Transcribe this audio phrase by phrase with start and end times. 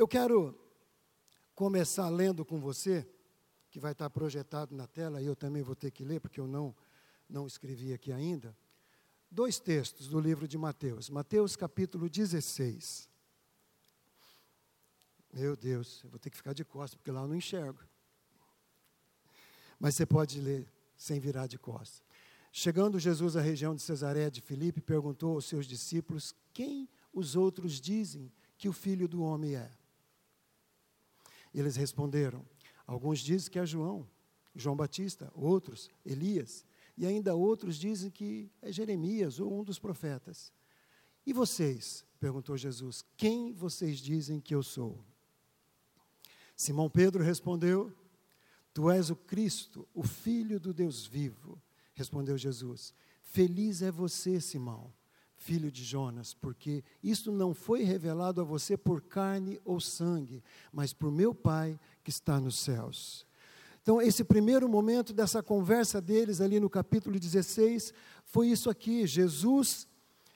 [0.00, 0.58] Eu quero
[1.54, 3.06] começar lendo com você,
[3.70, 6.46] que vai estar projetado na tela, e eu também vou ter que ler, porque eu
[6.46, 6.74] não,
[7.28, 8.56] não escrevi aqui ainda.
[9.30, 11.10] Dois textos do livro de Mateus.
[11.10, 13.10] Mateus capítulo 16.
[15.34, 17.80] Meu Deus, eu vou ter que ficar de costas, porque lá eu não enxergo.
[19.78, 22.02] Mas você pode ler sem virar de costas.
[22.50, 27.78] Chegando Jesus à região de Cesareia de Filipe, perguntou aos seus discípulos: Quem os outros
[27.78, 29.78] dizem que o filho do homem é?
[31.52, 32.44] Eles responderam:
[32.86, 34.08] Alguns dizem que é João,
[34.54, 36.64] João Batista, outros, Elias,
[36.96, 40.52] e ainda outros dizem que é Jeremias ou um dos profetas.
[41.26, 42.04] E vocês?
[42.18, 45.04] perguntou Jesus: Quem vocês dizem que eu sou?
[46.56, 47.92] Simão Pedro respondeu:
[48.74, 51.60] Tu és o Cristo, o Filho do Deus vivo.
[51.94, 54.92] Respondeu Jesus: Feliz é você, Simão,
[55.40, 60.92] filho de Jonas, porque isto não foi revelado a você por carne ou sangue, mas
[60.92, 63.26] por meu Pai que está nos céus.
[63.82, 67.94] Então, esse primeiro momento dessa conversa deles ali no capítulo 16
[68.26, 69.88] foi isso aqui: Jesus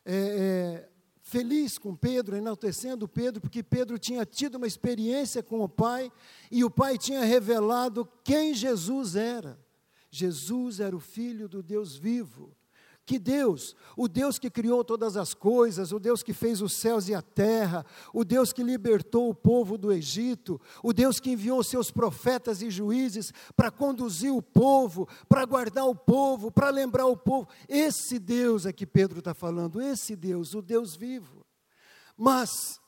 [0.06, 0.88] é, é,
[1.20, 6.10] feliz com Pedro, enaltecendo Pedro, porque Pedro tinha tido uma experiência com o Pai
[6.50, 9.62] e o Pai tinha revelado quem Jesus era.
[10.10, 12.56] Jesus era o Filho do Deus vivo.
[13.06, 17.06] Que Deus, o Deus que criou todas as coisas, o Deus que fez os céus
[17.06, 21.62] e a terra, o Deus que libertou o povo do Egito, o Deus que enviou
[21.62, 27.16] seus profetas e juízes para conduzir o povo, para guardar o povo, para lembrar o
[27.16, 27.46] povo.
[27.68, 31.44] Esse Deus é que Pedro está falando, esse Deus, o Deus vivo.
[32.16, 32.80] Mas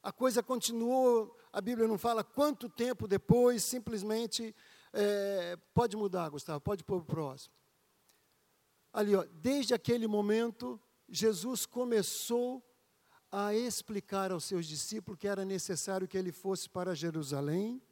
[0.00, 4.54] a coisa continuou, a Bíblia não fala quanto tempo depois, simplesmente
[4.92, 7.52] é, pode mudar, Gustavo, pode pôr o próximo.
[8.96, 12.62] Ali, ó, desde aquele momento, Jesus começou
[13.30, 17.82] a explicar aos seus discípulos que era necessário que ele fosse para Jerusalém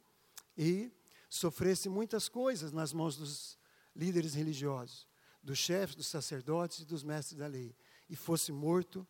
[0.57, 0.91] e
[1.29, 3.59] sofresse muitas coisas nas mãos dos
[3.95, 5.07] líderes religiosos,
[5.43, 7.75] dos chefes, dos sacerdotes e dos mestres da lei,
[8.09, 9.07] e fosse morto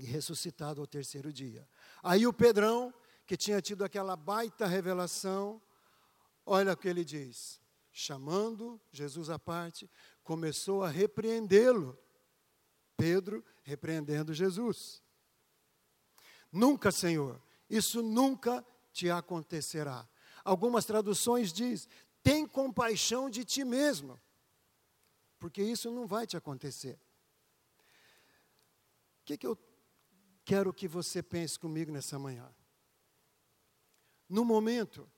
[0.00, 1.68] e ressuscitado ao terceiro dia.
[2.02, 2.92] Aí o Pedrão,
[3.26, 5.62] que tinha tido aquela baita revelação,
[6.52, 7.60] Olha o que ele diz.
[7.92, 9.88] Chamando Jesus à parte,
[10.22, 11.98] começou a repreendê-lo.
[12.96, 15.02] Pedro repreendendo Jesus.
[16.52, 20.08] Nunca, Senhor, isso nunca te acontecerá.
[20.44, 21.88] Algumas traduções diz:
[22.22, 24.20] tem compaixão de ti mesmo,
[25.38, 26.98] porque isso não vai te acontecer.
[29.22, 29.56] O que, que eu
[30.44, 32.52] quero que você pense comigo nessa manhã?
[34.28, 35.10] No momento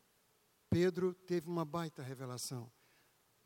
[0.71, 2.71] Pedro teve uma baita revelação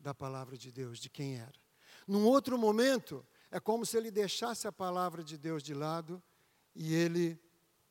[0.07, 1.59] da palavra de Deus, de quem era.
[2.07, 6.23] Num outro momento, é como se ele deixasse a palavra de Deus de lado
[6.73, 7.37] e ele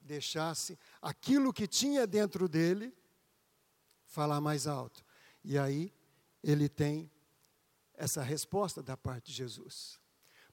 [0.01, 2.97] deixasse aquilo que tinha dentro dele
[4.07, 5.05] falar mais alto.
[5.45, 5.93] E aí
[6.43, 7.11] ele tem
[7.93, 10.01] essa resposta da parte de Jesus.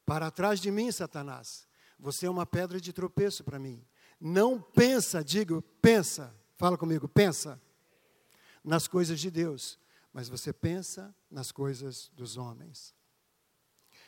[0.05, 1.65] Para trás de mim, Satanás,
[1.97, 3.87] você é uma pedra de tropeço para mim.
[4.19, 7.61] Não pensa, digo, pensa, fala comigo, pensa
[8.61, 9.79] nas coisas de Deus,
[10.13, 12.93] mas você pensa nas coisas dos homens.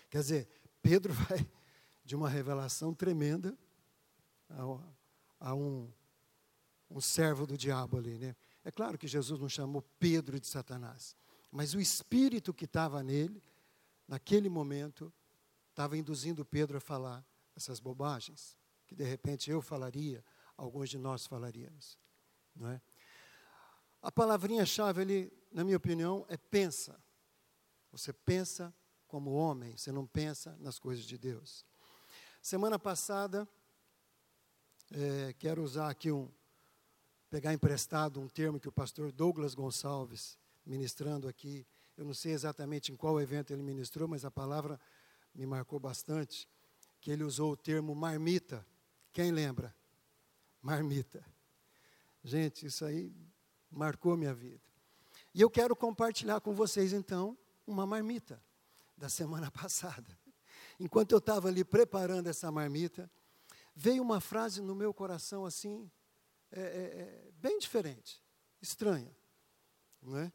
[0.10, 0.50] Quer dizer,
[0.82, 1.46] Pedro vai
[2.04, 3.58] de uma revelação tremenda
[4.48, 5.92] a, a um,
[6.90, 8.36] um servo do diabo ali, né?
[8.64, 11.16] É claro que Jesus não chamou Pedro de Satanás,
[11.52, 13.44] mas o espírito que estava nele,
[14.08, 15.12] naquele momento,
[15.70, 20.24] estava induzindo Pedro a falar essas bobagens, que de repente eu falaria,
[20.56, 21.98] alguns de nós falaríamos,
[22.56, 22.82] não é?
[24.02, 27.02] A palavrinha-chave ali, na minha opinião, é pensa.
[27.90, 28.76] Você pensa
[29.08, 31.66] como homem, você não pensa nas coisas de Deus.
[32.42, 33.48] Semana passada,
[34.92, 36.30] é, quero usar aqui um,
[37.30, 42.92] pegar emprestado um termo que o pastor Douglas Gonçalves, ministrando aqui, eu não sei exatamente
[42.92, 44.78] em qual evento ele ministrou, mas a palavra
[45.34, 46.50] me marcou bastante,
[47.00, 48.68] que ele usou o termo marmita.
[49.14, 49.74] Quem lembra?
[50.62, 51.26] Marmita.
[52.22, 53.16] Gente, isso aí
[53.72, 54.75] marcou minha vida.
[55.36, 57.38] E eu quero compartilhar com vocês, então,
[57.68, 58.42] uma marmita
[58.96, 60.18] da semana passada.
[60.80, 63.12] Enquanto eu estava ali preparando essa marmita,
[63.76, 65.92] veio uma frase no meu coração assim,
[66.50, 68.24] é, é, é, bem diferente,
[68.62, 69.14] estranha.
[70.02, 70.32] Não é?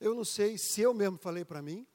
[0.00, 1.86] Eu não sei se eu mesmo falei para mim,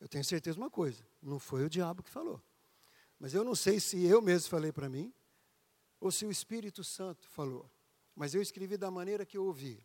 [0.00, 2.42] eu tenho certeza de uma coisa, não foi o diabo que falou.
[3.18, 5.14] Mas eu não sei se eu mesmo falei para mim,
[6.00, 7.70] ou se o Espírito Santo falou
[8.18, 9.80] mas eu escrevi da maneira que eu ouvi.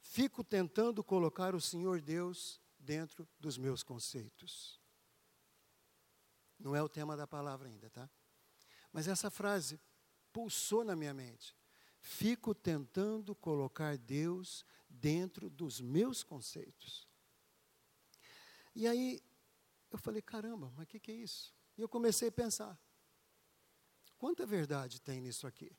[0.00, 4.80] Fico tentando colocar o Senhor Deus dentro dos meus conceitos.
[6.58, 8.08] Não é o tema da palavra ainda, tá?
[8.92, 9.80] Mas essa frase
[10.32, 11.56] pulsou na minha mente.
[12.02, 17.06] fico tentando colocar Deus dentro dos meus conceitos.
[18.74, 19.22] E aí
[19.90, 21.54] eu falei, caramba, mas o que, que é isso?
[21.76, 22.78] E eu comecei a pensar,
[24.16, 25.70] quanta verdade tem nisso aqui?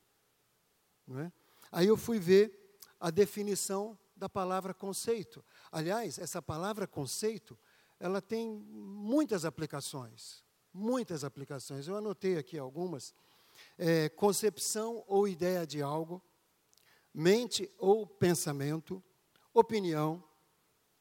[1.07, 1.33] Não é?
[1.71, 5.43] Aí eu fui ver a definição da palavra conceito.
[5.71, 7.57] Aliás, essa palavra conceito,
[7.99, 11.87] ela tem muitas aplicações, muitas aplicações.
[11.87, 13.15] Eu anotei aqui algumas.
[13.79, 16.21] É, concepção ou ideia de algo,
[17.11, 19.03] mente ou pensamento,
[19.55, 20.23] opinião,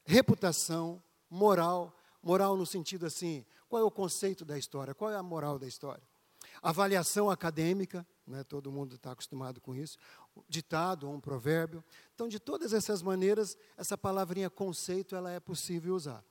[0.02, 5.22] reputação, moral, moral no sentido assim, qual é o conceito da história, qual é a
[5.22, 6.02] moral da história.
[6.62, 9.98] Avaliação acadêmica, né, todo mundo está acostumado com isso,
[10.48, 11.84] ditado ou um provérbio.
[12.14, 16.24] Então, de todas essas maneiras, essa palavrinha conceito, ela é possível usar.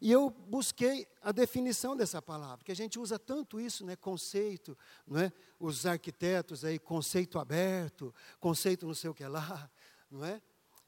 [0.00, 4.76] E eu busquei a definição dessa palavra, que a gente usa tanto isso, né, conceito,
[5.06, 5.32] não é?
[5.58, 9.70] Os arquitetos aí, conceito aberto, conceito não sei o que lá,
[10.10, 10.42] não é?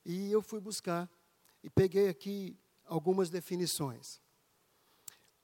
[0.05, 1.11] E eu fui buscar
[1.63, 4.21] e peguei aqui algumas definições.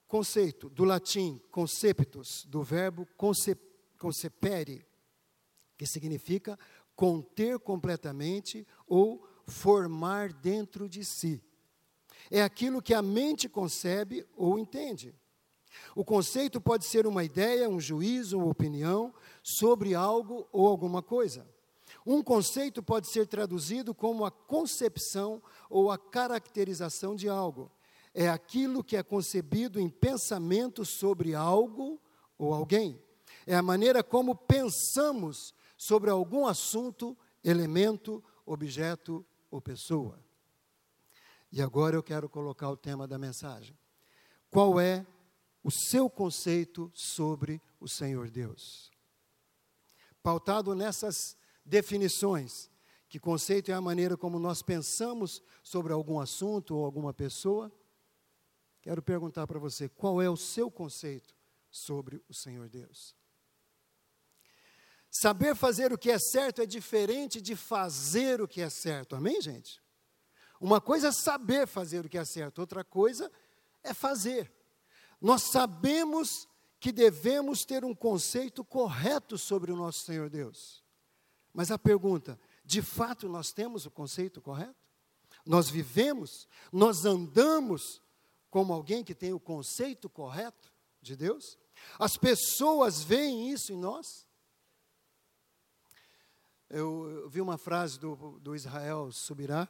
[0.07, 3.59] Conceito, do latim conceptus, do verbo concep,
[3.99, 4.87] concepere,
[5.83, 6.57] que significa
[6.95, 11.43] conter completamente ou formar dentro de si.
[12.31, 15.13] É aquilo que a mente concebe ou entende.
[15.97, 19.13] O conceito pode ser uma ideia, um juízo, uma opinião
[19.43, 21.45] sobre algo ou alguma coisa.
[22.07, 27.73] Um conceito pode ser traduzido como a concepção ou a caracterização de algo.
[28.15, 32.01] É aquilo que é concebido em pensamento sobre algo
[32.39, 33.03] ou alguém.
[33.45, 35.53] É a maneira como pensamos
[35.83, 40.17] sobre algum assunto, elemento, objeto ou pessoa.
[41.51, 43.77] E agora eu quero colocar o tema da mensagem.
[44.49, 45.05] Qual é
[45.61, 48.93] o seu conceito sobre o Senhor Deus?
[50.23, 52.71] Pautado nessas definições,
[53.09, 57.73] que conceito é a maneira como nós pensamos sobre algum assunto ou alguma pessoa,
[58.81, 61.35] quero perguntar para você: qual é o seu conceito
[61.73, 63.21] sobre o Senhor Deus?
[65.15, 69.43] Saber fazer o que é certo é diferente de fazer o que é certo, amém,
[69.43, 69.79] gente?
[70.59, 73.31] Uma coisa é saber fazer o que é certo, outra coisa
[73.83, 74.51] é fazer.
[75.21, 76.49] Nós sabemos
[76.81, 80.83] que devemos ter um conceito correto sobre o nosso Senhor Deus.
[81.53, 84.75] Mas a pergunta, de fato nós temos o conceito correto?
[85.45, 88.01] Nós vivemos, nós andamos
[88.49, 90.73] como alguém que tem o conceito correto
[91.03, 91.59] de Deus?
[91.99, 94.27] As pessoas veem isso em nós?
[96.73, 99.69] Eu, vi uma frase do, do Israel Subirá,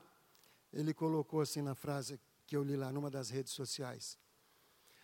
[0.72, 4.16] ele colocou assim na frase que eu li lá numa das redes sociais.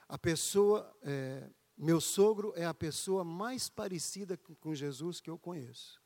[0.08, 6.00] A pessoa, é, meu sogro é a pessoa mais parecida com Jesus que eu conheço.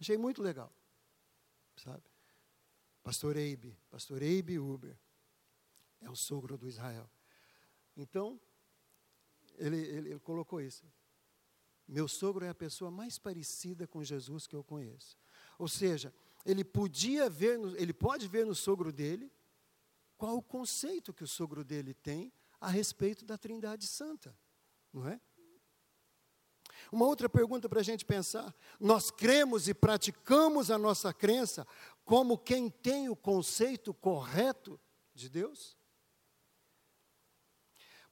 [0.00, 0.72] Achei muito legal,
[1.76, 2.04] sabe?
[3.02, 4.96] Pastor Eibe, Pastor Eibe Uber,
[6.00, 7.10] é o sogro do Israel.
[7.96, 8.40] Então,
[9.56, 10.86] ele, ele, ele colocou isso.
[11.88, 15.16] Meu sogro é a pessoa mais parecida com Jesus que eu conheço.
[15.58, 16.12] Ou seja,
[16.44, 19.32] ele podia ver, no, ele pode ver no sogro dele
[20.18, 22.30] qual o conceito que o sogro dele tem
[22.60, 24.36] a respeito da Trindade Santa,
[24.92, 25.18] não é?
[26.92, 31.66] Uma outra pergunta para a gente pensar: nós cremos e praticamos a nossa crença
[32.04, 34.78] como quem tem o conceito correto
[35.14, 35.77] de Deus?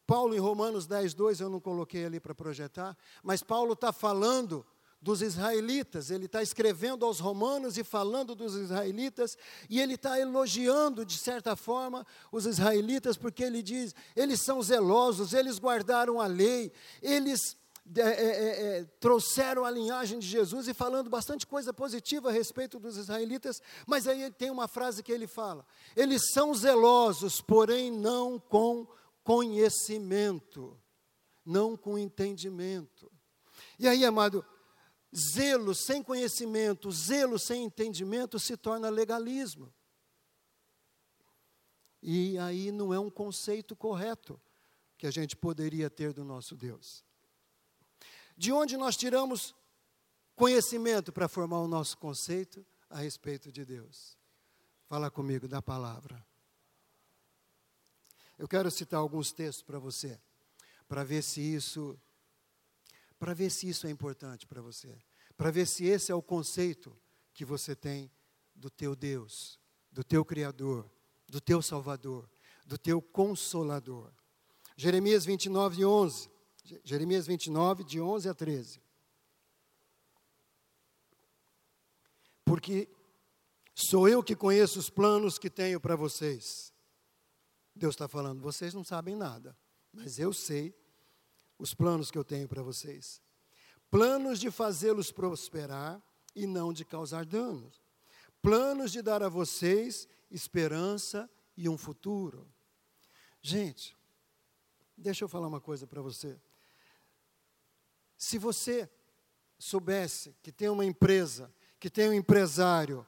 [0.07, 4.65] Paulo, em Romanos 10, 2, eu não coloquei ali para projetar, mas Paulo está falando
[5.01, 9.37] dos israelitas, ele está escrevendo aos romanos e falando dos israelitas,
[9.69, 15.33] e ele está elogiando, de certa forma, os israelitas, porque ele diz: eles são zelosos,
[15.33, 16.73] eles guardaram a lei,
[17.03, 17.57] eles
[17.95, 22.33] é, é, é, é trouxeram a linhagem de Jesus e falando bastante coisa positiva a
[22.33, 27.93] respeito dos israelitas, mas aí tem uma frase que ele fala: eles são zelosos, porém
[27.93, 28.89] não com
[29.27, 30.81] conhecimento,
[31.45, 33.11] não com entendimento.
[33.77, 34.47] E aí, amado,
[35.15, 39.75] zelo sem conhecimento, zelo sem entendimento se torna legalismo.
[42.01, 44.41] E aí não é um conceito correto
[44.97, 47.05] que a gente poderia ter do nosso Deus.
[48.37, 49.57] De onde nós tiramos
[50.37, 54.17] conhecimento para formar o nosso conceito a respeito de Deus?
[54.85, 56.25] Fala comigo da palavra.
[58.39, 60.21] Eu quero citar alguns textos para você,
[60.89, 61.99] para ver se isso
[63.19, 64.95] para ver se isso é importante para você,
[65.39, 66.95] para ver se esse é o conceito
[67.33, 68.11] que você tem
[68.55, 69.59] do teu Deus,
[69.91, 70.91] do teu criador,
[71.27, 72.29] do teu salvador,
[72.67, 74.13] do teu consolador.
[74.77, 76.31] Jeremias 29 11.
[76.85, 78.81] Jeremias 29 de 11 a 13.
[82.47, 82.89] porque
[83.75, 86.73] sou eu que conheço os planos que tenho para vocês.
[87.77, 89.55] Deus está falando, vocês não sabem nada,
[89.93, 90.75] mas eu sei
[91.59, 93.21] os planos que eu tenho para vocês.
[93.91, 96.03] Planos de fazê-los prosperar
[96.35, 97.83] e não de causar danos.
[98.41, 102.51] Planos de dar a vocês esperança e um futuro.
[103.43, 103.95] Gente,
[104.97, 106.41] deixa eu falar uma coisa para você.
[108.17, 108.91] Se você
[109.59, 113.07] soubesse que tem uma empresa, que tem um empresário,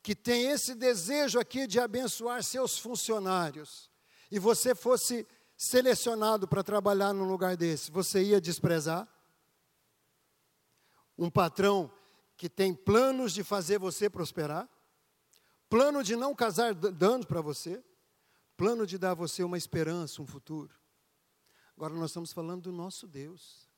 [0.00, 3.90] que tem esse desejo aqui de abençoar seus funcionários,
[4.30, 9.08] e você fosse selecionado para trabalhar num lugar desse, você ia desprezar?
[11.16, 11.90] Um patrão
[12.36, 14.68] que tem planos de fazer você prosperar?
[15.68, 17.82] Plano de não causar danos para você?
[18.56, 20.74] Plano de dar a você uma esperança, um futuro?
[21.76, 23.68] Agora nós estamos falando do nosso Deus.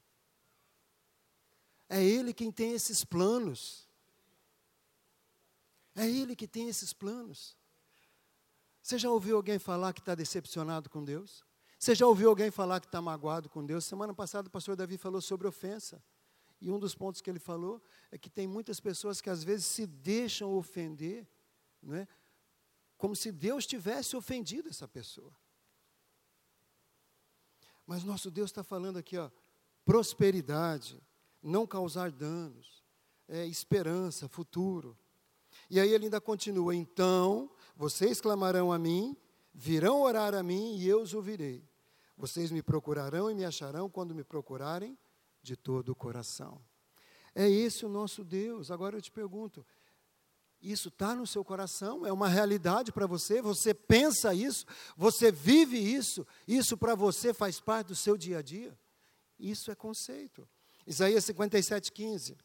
[1.89, 3.89] É Ele quem tem esses planos.
[5.97, 7.58] É Ele que tem esses planos.
[8.89, 11.45] Você já ouviu alguém falar que está decepcionado com Deus?
[11.79, 13.85] Você já ouviu alguém falar que está magoado com Deus?
[13.85, 16.03] Semana passada o pastor Davi falou sobre ofensa.
[16.59, 19.67] E um dos pontos que ele falou é que tem muitas pessoas que às vezes
[19.67, 21.29] se deixam ofender,
[21.83, 22.09] não é?
[22.97, 25.37] como se Deus tivesse ofendido essa pessoa.
[27.87, 29.31] Mas nosso Deus está falando aqui, ó,
[29.85, 30.99] prosperidade,
[31.43, 32.83] não causar danos,
[33.29, 34.97] é, esperança, futuro.
[35.69, 39.17] E aí ele ainda continua: então vocês clamarão a mim,
[39.55, 41.65] virão orar a mim e eu os ouvirei.
[42.17, 44.99] Vocês me procurarão e me acharão quando me procurarem
[45.41, 46.61] de todo o coração.
[47.33, 48.73] É esse o nosso Deus.
[48.73, 49.65] Agora eu te pergunto:
[50.61, 52.05] isso está no seu coração?
[52.05, 53.41] É uma realidade para você?
[53.41, 54.67] Você pensa isso?
[54.97, 56.27] Você vive isso?
[56.49, 58.77] Isso para você faz parte do seu dia a dia?
[59.39, 60.49] Isso é conceito.
[60.85, 62.37] Isaías 57, 15.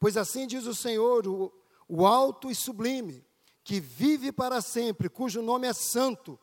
[0.00, 1.52] Pois assim diz o Senhor, o,
[1.86, 3.22] o alto e sublime,
[3.66, 6.38] que vive para sempre, cujo nome é santo.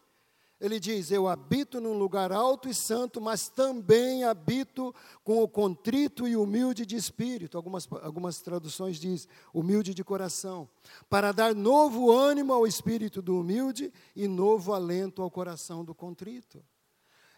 [0.59, 6.27] Ele diz: Eu habito num lugar alto e santo, mas também habito com o contrito
[6.27, 7.55] e humilde de espírito.
[7.55, 10.69] Algumas, algumas traduções diz humilde de coração,
[11.09, 16.61] para dar novo ânimo ao espírito do humilde e novo alento ao coração do contrito.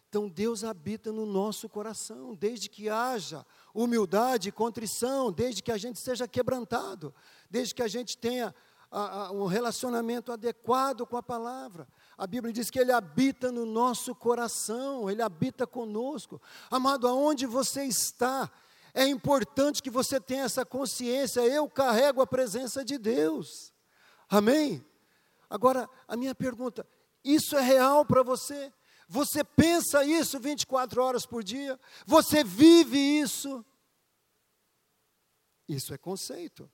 [0.10, 5.78] Então Deus habita no nosso coração, desde que haja humildade e contrição, desde que a
[5.78, 7.14] gente seja quebrantado,
[7.52, 8.56] desde que a gente tenha
[8.96, 11.86] a, a, um relacionamento adequado com a palavra.
[12.18, 16.42] A Bíblia diz que Ele habita no nosso coração, Ele habita conosco.
[16.72, 18.50] Amado, aonde você está,
[18.94, 21.42] é importante que você tenha essa consciência.
[21.42, 23.74] Eu carrego a presença de Deus.
[24.30, 24.84] Amém?
[25.50, 26.88] Agora, a minha pergunta:
[27.22, 28.72] isso é real para você?
[29.10, 31.78] Você pensa isso 24 horas por dia?
[32.08, 33.64] Você vive isso?
[35.68, 36.72] Isso é conceito.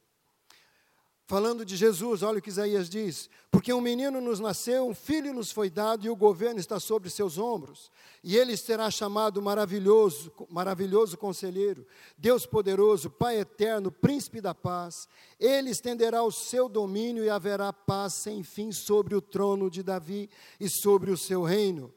[1.31, 5.33] Falando de Jesus, olha o que Isaías diz: Porque um menino nos nasceu, um filho
[5.33, 7.89] nos foi dado, e o governo está sobre seus ombros.
[8.21, 15.07] E ele será chamado maravilhoso, maravilhoso conselheiro, Deus poderoso, Pai eterno, príncipe da paz.
[15.39, 20.29] Ele estenderá o seu domínio e haverá paz sem fim sobre o trono de Davi
[20.59, 21.93] e sobre o seu reino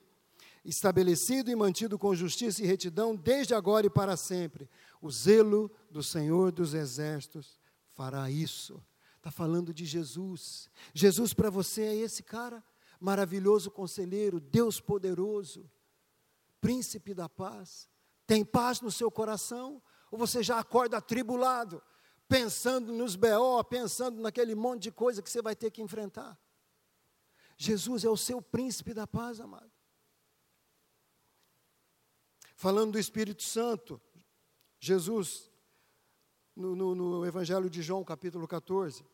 [0.64, 4.70] estabelecido e mantido com justiça e retidão desde agora e para sempre.
[5.02, 7.58] O zelo do Senhor dos Exércitos
[7.94, 8.80] fará isso.
[9.24, 10.68] Está falando de Jesus.
[10.92, 12.62] Jesus para você é esse cara
[13.00, 15.66] maravilhoso conselheiro, Deus poderoso,
[16.60, 17.88] príncipe da paz.
[18.26, 19.82] Tem paz no seu coração?
[20.10, 21.82] Ou você já acorda atribulado,
[22.28, 26.38] pensando nos BO, pensando naquele monte de coisa que você vai ter que enfrentar?
[27.56, 29.72] Jesus é o seu príncipe da paz, amado.
[32.56, 33.98] Falando do Espírito Santo,
[34.78, 35.50] Jesus,
[36.54, 39.13] no, no, no, Evangelho de João, capítulo 14,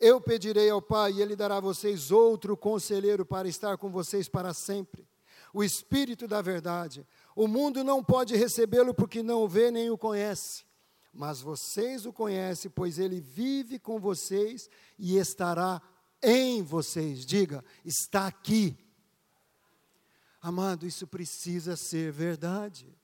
[0.00, 4.28] eu pedirei ao Pai e Ele dará a vocês outro conselheiro para estar com vocês
[4.28, 5.06] para sempre.
[5.52, 7.06] O Espírito da Verdade.
[7.36, 10.64] O mundo não pode recebê-lo porque não o vê nem o conhece.
[11.12, 15.82] Mas vocês o conhecem, pois ele vive com vocês e estará
[16.22, 17.26] em vocês.
[17.26, 18.76] Diga, está aqui
[20.40, 22.96] Amado, isso precisa ser verdade.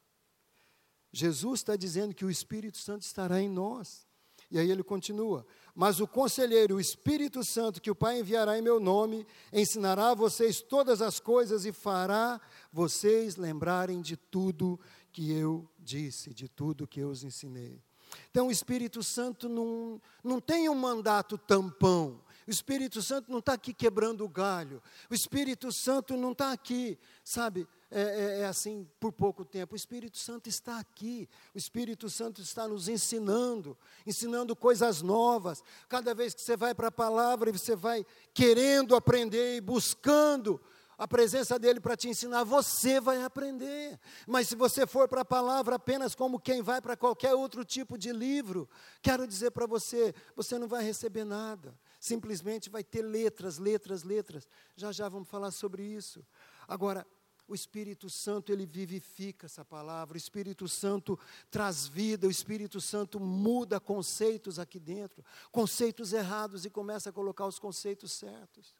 [1.13, 4.07] Jesus está dizendo que o Espírito Santo estará em nós.
[4.51, 5.47] E aí ele continua:
[5.79, 10.15] Mas o conselheiro, o Espírito Santo, que o Pai enviará em meu nome, ensinará a
[10.15, 12.41] vocês todas as coisas e fará
[12.73, 14.81] vocês lembrarem de tudo
[15.13, 17.83] que eu disse, de tudo que eu os ensinei.
[18.31, 22.23] Então o Espírito Santo não, não tem um mandato tampão.
[22.47, 24.83] O Espírito Santo não está aqui quebrando o galho.
[25.11, 29.75] O Espírito Santo não está aqui, sabe, é, é, é, assim por pouco tempo.
[29.75, 31.29] O Espírito Santo está aqui.
[31.55, 35.63] O Espírito Santo está nos ensinando, ensinando coisas novas.
[35.89, 40.61] Cada vez que você vai para a palavra e você vai querendo aprender e buscando
[40.99, 43.99] a presença dele para te ensinar, você vai aprender.
[44.27, 47.99] Mas se você for para a palavra apenas como quem vai para qualquer outro tipo
[47.99, 48.69] de livro,
[49.03, 51.79] quero dizer para você, você não vai receber nada.
[52.01, 54.49] Simplesmente vai ter letras, letras, letras.
[54.75, 56.25] Já já vamos falar sobre isso.
[56.67, 57.07] Agora,
[57.49, 61.19] o Espírito Santo, ele vivifica essa palavra, o Espírito Santo
[61.51, 67.47] traz vida, o Espírito Santo muda conceitos aqui dentro, conceitos errados e começa a colocar
[67.47, 68.75] os conceitos certos.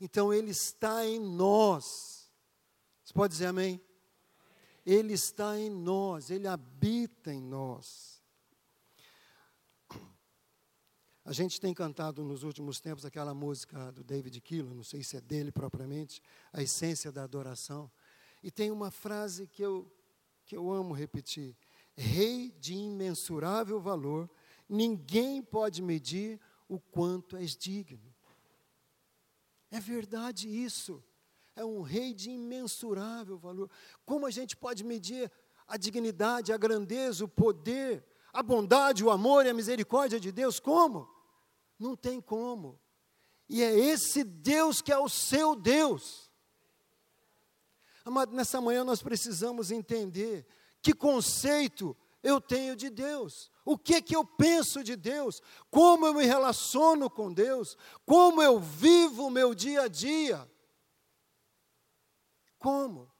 [0.00, 2.30] Então, ele está em nós.
[3.04, 3.80] Você pode dizer amém?
[4.84, 8.16] Ele está em nós, ele habita em nós.
[11.26, 15.16] A gente tem cantado nos últimos tempos aquela música do David Keelan, não sei se
[15.16, 17.90] é dele propriamente, a essência da adoração.
[18.42, 19.90] E tem uma frase que eu,
[20.44, 21.56] que eu amo repetir:
[21.96, 24.30] Rei de imensurável valor,
[24.68, 28.14] ninguém pode medir o quanto és digno.
[29.70, 31.02] É verdade isso.
[31.54, 33.70] É um rei de imensurável valor.
[34.04, 35.30] Como a gente pode medir
[35.66, 40.60] a dignidade, a grandeza, o poder, a bondade, o amor e a misericórdia de Deus?
[40.60, 41.08] Como?
[41.78, 42.78] Não tem como.
[43.48, 46.25] E é esse Deus que é o seu Deus.
[48.06, 50.46] Amado, nessa manhã nós precisamos entender
[50.80, 56.14] que conceito eu tenho de Deus, o que que eu penso de Deus, como eu
[56.14, 60.48] me relaciono com Deus, como eu vivo o meu dia a dia.
[62.60, 63.12] Como?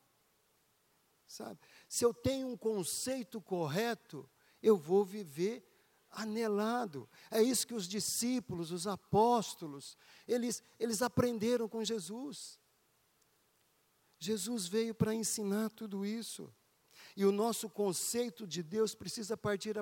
[1.26, 1.58] Sabe?
[1.88, 4.30] Se eu tenho um conceito correto,
[4.62, 5.68] eu vou viver
[6.12, 7.10] anelado.
[7.28, 9.96] É isso que os discípulos, os apóstolos,
[10.28, 12.60] eles, eles aprenderam com Jesus.
[14.18, 16.52] Jesus veio para ensinar tudo isso.
[17.16, 19.76] E o nosso conceito de Deus precisa partir,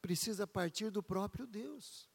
[0.00, 2.08] precisa partir do próprio Deus.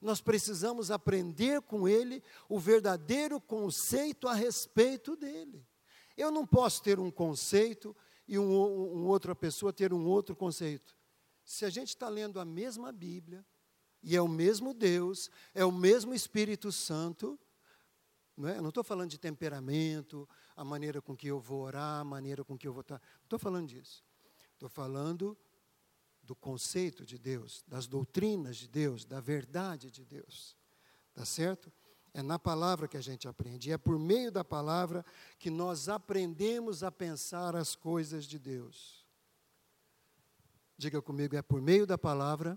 [0.00, 5.66] Nós precisamos aprender com Ele o verdadeiro conceito a respeito dele.
[6.16, 7.96] Eu não posso ter um conceito
[8.26, 10.96] e um, um outra pessoa ter um outro conceito.
[11.44, 13.44] Se a gente está lendo a mesma Bíblia,
[14.02, 17.38] e é o mesmo Deus, é o mesmo Espírito Santo,
[18.38, 18.60] não, é?
[18.60, 22.56] não estou falando de temperamento, a maneira com que eu vou orar, a maneira com
[22.56, 22.94] que eu vou estar.
[22.94, 24.04] Não estou falando disso.
[24.54, 25.36] Estou falando
[26.22, 30.56] do conceito de Deus, das doutrinas de Deus, da verdade de Deus.
[31.12, 31.72] Tá certo?
[32.14, 33.70] É na palavra que a gente aprende.
[33.70, 35.04] E é por meio da palavra
[35.38, 39.04] que nós aprendemos a pensar as coisas de Deus.
[40.76, 42.56] Diga comigo, é por meio da palavra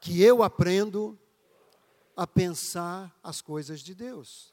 [0.00, 1.18] que eu aprendo
[2.16, 4.52] a pensar as coisas de Deus.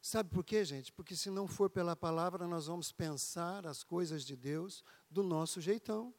[0.00, 0.92] Sabe por quê, gente?
[0.92, 5.60] Porque se não for pela palavra, nós vamos pensar as coisas de Deus do nosso
[5.60, 6.14] jeitão.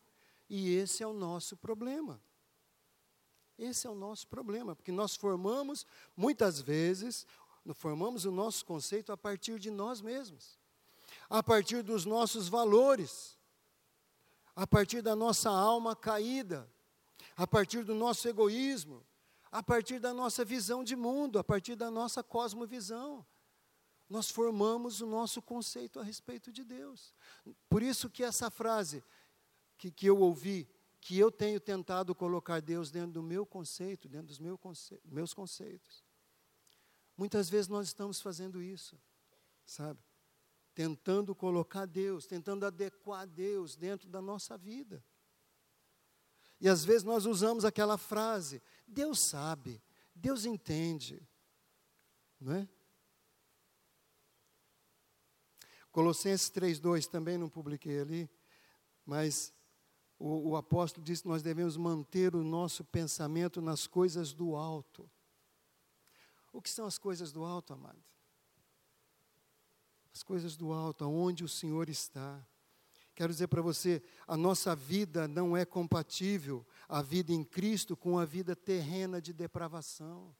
[0.50, 2.22] E esse é o nosso problema.
[3.58, 7.26] Esse é o nosso problema, porque nós formamos, muitas vezes,
[7.74, 10.60] formamos o nosso conceito a partir de nós mesmos,
[11.28, 13.36] a partir dos nossos valores,
[14.56, 16.70] a partir da nossa alma caída,
[17.36, 19.04] a partir do nosso egoísmo,
[19.51, 23.25] a partir da nossa visão de mundo, a partir da nossa cosmovisão.
[24.10, 27.13] Nós formamos o nosso conceito a respeito de Deus.
[27.69, 29.03] Por isso que essa frase
[29.77, 30.67] que, que eu ouvi,
[30.99, 35.33] que eu tenho tentado colocar Deus dentro do meu conceito, dentro dos meu conce meus
[35.33, 36.03] conceitos.
[37.15, 38.99] Muitas vezes nós estamos fazendo isso,
[39.65, 39.99] sabe?
[40.73, 45.03] Tentando colocar Deus, tentando adequar Deus dentro da nossa vida.
[46.60, 49.82] E às vezes nós usamos aquela frase: Deus sabe,
[50.15, 51.21] Deus entende.
[52.39, 52.69] Não é?
[55.91, 58.30] Colossenses 3,2 também não publiquei ali,
[59.06, 59.54] mas
[60.19, 65.10] o, o apóstolo diz que nós devemos manter o nosso pensamento nas coisas do alto.
[66.54, 68.04] O que são as coisas do alto, amado?
[70.13, 72.45] As coisas do alto, aonde o Senhor está.
[73.17, 78.19] Quero dizer para você, a nossa vida não é compatível, a vida em Cristo, com
[78.19, 80.36] a vida terrena de depravação.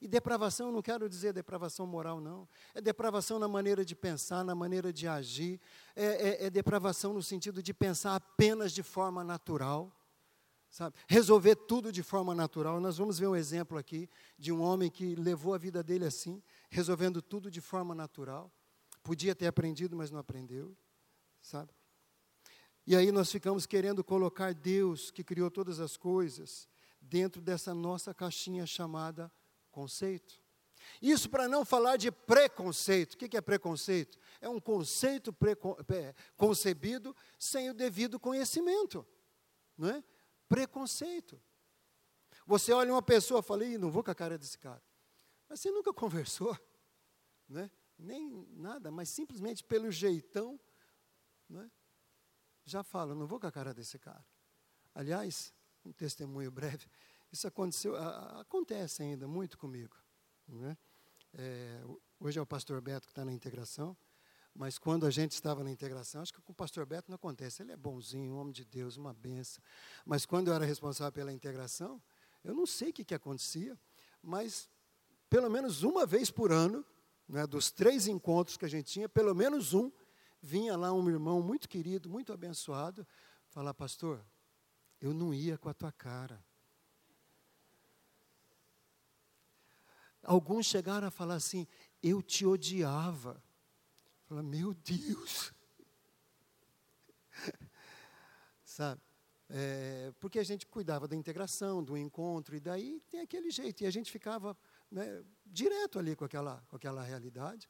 [0.00, 2.48] E depravação, não quero dizer depravação moral, não.
[2.74, 5.60] É depravação na maneira de pensar, na maneira de agir.
[5.94, 9.94] É, é, é depravação no sentido de pensar apenas de forma natural.
[10.70, 10.96] Sabe?
[11.06, 12.80] Resolver tudo de forma natural.
[12.80, 14.08] Nós vamos ver um exemplo aqui
[14.38, 18.50] de um homem que levou a vida dele assim, resolvendo tudo de forma natural.
[19.02, 20.74] Podia ter aprendido, mas não aprendeu.
[21.42, 21.70] Sabe?
[22.86, 26.68] E aí nós ficamos querendo colocar Deus, que criou todas as coisas,
[27.00, 29.32] dentro dessa nossa caixinha chamada
[29.70, 30.42] conceito.
[31.00, 33.14] Isso para não falar de preconceito.
[33.14, 34.18] O que é preconceito?
[34.40, 35.34] É um conceito
[36.36, 39.06] concebido sem o devido conhecimento.
[39.78, 40.04] Não é?
[40.48, 41.40] Preconceito.
[42.46, 44.82] Você olha uma pessoa e fala, não vou com a cara desse cara.
[45.48, 46.58] Mas você nunca conversou,
[47.48, 47.70] né?
[47.98, 50.58] nem nada, mas simplesmente pelo jeitão,
[51.48, 51.70] né?
[52.64, 54.24] Já fala, não vou com a cara desse cara.
[54.94, 55.52] Aliás,
[55.84, 56.86] um testemunho breve,
[57.30, 59.96] isso aconteceu, acontece ainda muito comigo.
[60.48, 60.76] Né?
[61.34, 61.82] É,
[62.20, 63.96] hoje é o pastor Beto que está na integração,
[64.54, 67.62] mas quando a gente estava na integração, acho que com o pastor Beto não acontece.
[67.62, 69.62] Ele é bonzinho, um homem de Deus, uma benção.
[70.06, 72.00] Mas quando eu era responsável pela integração,
[72.44, 73.76] eu não sei o que, que acontecia,
[74.22, 74.68] mas
[75.28, 76.84] pelo menos uma vez por ano,
[77.28, 79.90] né, dos três encontros que a gente tinha, pelo menos um,
[80.44, 83.06] vinha lá um irmão muito querido, muito abençoado,
[83.48, 84.22] falar, pastor,
[85.00, 86.44] eu não ia com a tua cara.
[90.22, 91.66] Alguns chegaram a falar assim:
[92.02, 93.42] eu te odiava.
[94.26, 95.52] Fala, meu Deus.
[98.64, 99.00] Sabe?
[99.48, 103.82] É, porque a gente cuidava da integração, do encontro, e daí tem aquele jeito.
[103.82, 104.56] E a gente ficava
[104.90, 107.68] né, direto ali com aquela, com aquela realidade.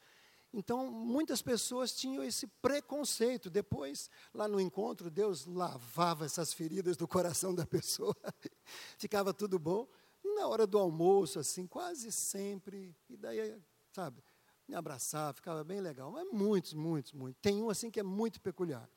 [0.57, 3.51] Então, muitas pessoas tinham esse preconceito.
[3.51, 8.15] Depois, lá no encontro, Deus lavava essas feridas do coração da pessoa,
[8.97, 9.89] ficava tudo bom
[10.23, 12.95] na hora do almoço, assim, quase sempre.
[13.11, 13.61] E daí,
[13.93, 14.23] sabe,
[14.69, 16.13] me abraçar, ficava bem legal.
[16.13, 17.43] Mas muitos, muitos, muitos.
[17.43, 18.89] Tem um assim que é muito peculiar.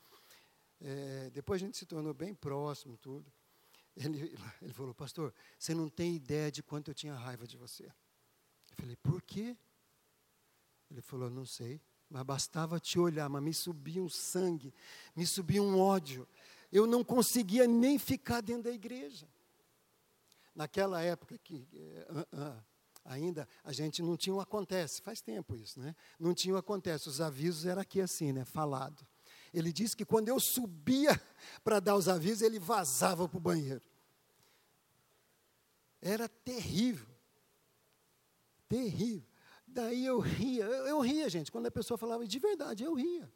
[0.80, 3.34] É, depois a gente se tornou bem próximo, tudo.
[3.96, 7.86] Ele, ele falou, pastor, você não tem ideia de quanto eu tinha raiva de você.
[7.86, 9.58] Eu falei, por quê?
[10.90, 14.74] Ele falou, não sei, mas bastava te olhar, mas me subia um sangue,
[15.16, 16.28] me subia um ódio.
[16.72, 19.28] Eu não conseguia nem ficar dentro da igreja.
[20.56, 21.68] Naquela época que
[22.10, 22.64] uh, uh,
[23.06, 25.96] ainda a gente não tinha o acontece, faz tempo isso, né?
[26.20, 28.44] Não tinha o acontece, os avisos eram aqui assim, né?
[28.44, 29.06] Falado.
[29.54, 31.20] Ele disse que quando eu subia
[31.64, 33.82] para dar os avisos, ele vazava para o banheiro.
[36.02, 37.08] Era terrível.
[38.68, 39.26] Terrível.
[39.78, 41.52] Daí eu ria, eu, eu, ria, gente.
[41.52, 43.32] Quando a pessoa falava de verdade, eu ria.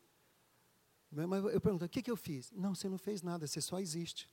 [1.12, 2.52] Mas eu pergunto, o que, que eu fiz?
[2.52, 4.28] Não, você não fez nada, você só existe.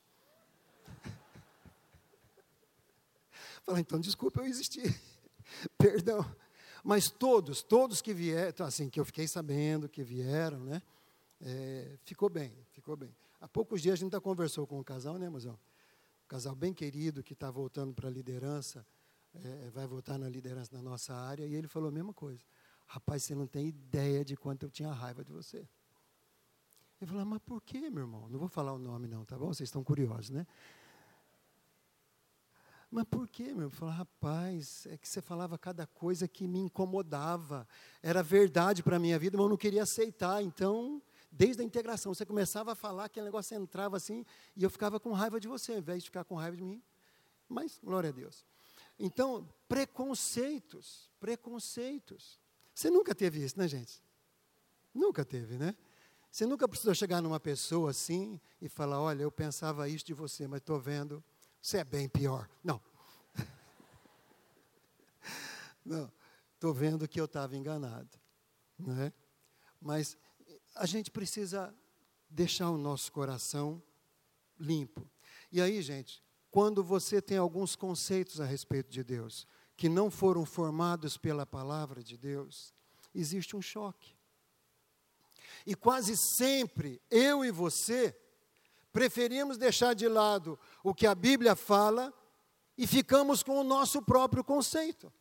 [3.63, 4.99] Falei, então desculpa eu existir.
[5.77, 6.25] Perdão.
[6.83, 10.81] Mas todos, todos que vieram, então, assim, que eu fiquei sabendo que vieram, né?
[11.43, 13.15] É, ficou bem, ficou bem.
[13.39, 15.61] Há poucos dias a gente conversou com um casal, né, Mozão?
[16.25, 18.87] Um casal bem querido que está voltando para a liderança,
[19.35, 22.43] é, vai voltar na liderança na nossa área, e ele falou a mesma coisa.
[22.87, 25.69] Rapaz, você não tem ideia de quanto eu tinha raiva de você.
[27.01, 28.29] Eu falei, mas por quê, meu irmão?
[28.29, 29.49] Não vou falar o nome não, tá bom?
[29.49, 30.47] Vocês estão curiosos, né?
[32.91, 33.65] Mas por quê, meu?
[33.67, 37.69] Eu falei, rapaz, é que você falava cada coisa que me incomodava.
[38.03, 40.43] Era verdade para a minha vida, mas eu não queria aceitar.
[40.43, 44.25] Então, desde a integração, você começava a falar, aquele negócio entrava assim,
[44.57, 46.83] e eu ficava com raiva de você, ao invés de ficar com raiva de mim.
[47.47, 48.45] Mas, glória a Deus.
[48.99, 52.41] Então, preconceitos, preconceitos.
[52.75, 54.03] Você nunca teve isso, né, gente?
[54.93, 55.77] Nunca teve, né?
[56.31, 60.47] Você nunca precisou chegar numa pessoa assim e falar: olha, eu pensava isso de você,
[60.47, 61.23] mas estou vendo
[61.61, 62.49] você é bem pior.
[62.63, 62.81] Não.
[65.85, 66.13] Não.
[66.55, 68.19] Estou vendo que eu estava enganado.
[68.79, 69.13] Não é?
[69.81, 70.17] Mas
[70.75, 71.75] a gente precisa
[72.29, 73.83] deixar o nosso coração
[74.59, 75.09] limpo.
[75.53, 80.45] E aí, gente, quando você tem alguns conceitos a respeito de Deus que não foram
[80.45, 82.75] formados pela palavra de Deus,
[83.15, 84.17] existe um choque.
[85.65, 88.17] E quase sempre eu e você
[88.93, 92.13] preferimos deixar de lado o que a Bíblia fala
[92.77, 95.13] e ficamos com o nosso próprio conceito.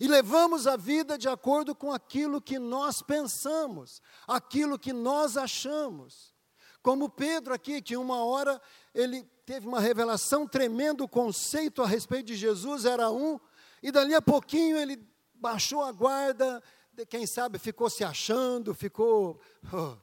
[0.00, 6.34] E levamos a vida de acordo com aquilo que nós pensamos, aquilo que nós achamos.
[6.82, 8.60] Como Pedro aqui, que uma hora
[8.94, 9.22] ele
[9.52, 13.38] teve uma revelação tremenda, o conceito a respeito de Jesus era um,
[13.82, 14.98] e dali a pouquinho ele
[15.34, 16.62] baixou a guarda,
[17.10, 19.38] quem sabe ficou se achando, ficou.
[19.70, 19.94] Oh,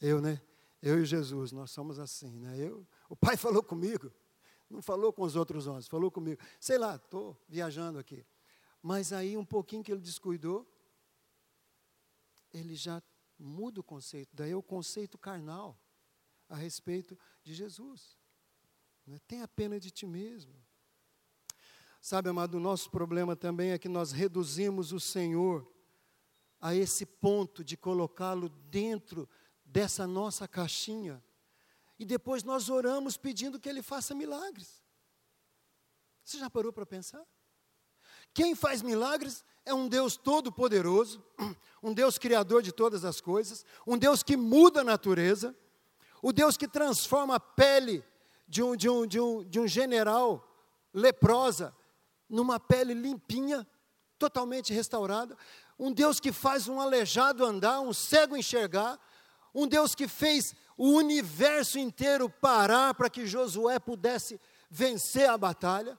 [0.00, 0.40] eu, né?
[0.80, 2.56] Eu e Jesus, nós somos assim, né?
[2.58, 4.10] Eu, o Pai falou comigo,
[4.70, 6.40] não falou com os outros homens, falou comigo.
[6.58, 8.24] Sei lá, estou viajando aqui.
[8.82, 10.66] Mas aí, um pouquinho que ele descuidou,
[12.50, 13.02] ele já
[13.38, 14.30] muda o conceito.
[14.32, 15.78] Daí é o conceito carnal
[16.48, 18.19] a respeito de Jesus.
[19.10, 19.18] Né?
[19.26, 20.54] Tenha pena de ti mesmo.
[22.00, 25.68] Sabe, amado, o nosso problema também é que nós reduzimos o Senhor
[26.60, 29.28] a esse ponto de colocá-lo dentro
[29.64, 31.22] dessa nossa caixinha.
[31.98, 34.80] E depois nós oramos pedindo que Ele faça milagres.
[36.24, 37.26] Você já parou para pensar?
[38.32, 41.20] Quem faz milagres é um Deus todo-poderoso,
[41.82, 45.54] um Deus criador de todas as coisas, um Deus que muda a natureza,
[46.22, 48.04] o Deus que transforma a pele
[48.50, 50.44] de um, de um, de um, de um general
[50.92, 51.74] leprosa
[52.28, 53.64] numa pele limpinha,
[54.18, 55.36] totalmente restaurada,
[55.78, 58.98] um Deus que faz um aleijado andar, um cego enxergar,
[59.54, 65.96] um Deus que fez o universo inteiro parar para que Josué pudesse vencer a batalha.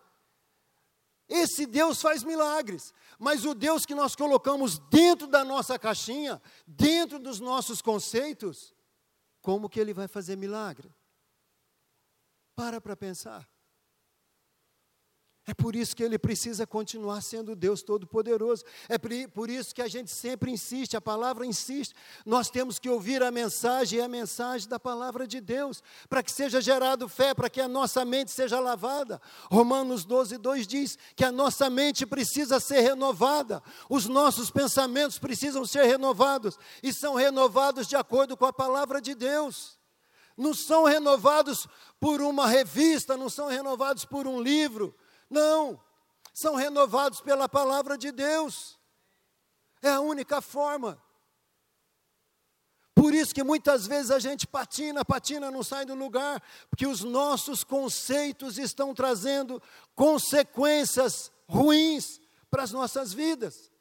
[1.30, 7.18] Esse Deus faz milagres, mas o Deus que nós colocamos dentro da nossa caixinha, dentro
[7.18, 8.76] dos nossos conceitos,
[9.42, 10.94] como que ele vai fazer milagre?
[12.56, 13.48] Para para pensar.
[15.48, 18.64] É por isso que ele precisa continuar sendo Deus Todo-Poderoso.
[18.88, 21.96] É por isso que a gente sempre insiste, a palavra insiste.
[22.24, 26.32] Nós temos que ouvir a mensagem e a mensagem da palavra de Deus, para que
[26.32, 29.20] seja gerado fé, para que a nossa mente seja lavada.
[29.50, 35.66] Romanos 12, 2 diz que a nossa mente precisa ser renovada, os nossos pensamentos precisam
[35.66, 39.81] ser renovados, e são renovados de acordo com a palavra de Deus.
[40.41, 41.67] Não são renovados
[41.99, 44.95] por uma revista, não são renovados por um livro,
[45.30, 45.80] não,
[46.34, 48.80] são renovados pela palavra de Deus.
[49.84, 50.99] É a única forma.
[52.95, 57.04] Por isso que muitas vezes a gente patina, patina, não sai do lugar, porque os
[57.04, 59.62] nossos conceitos estão trazendo
[59.93, 63.71] consequências ruins para as nossas vidas.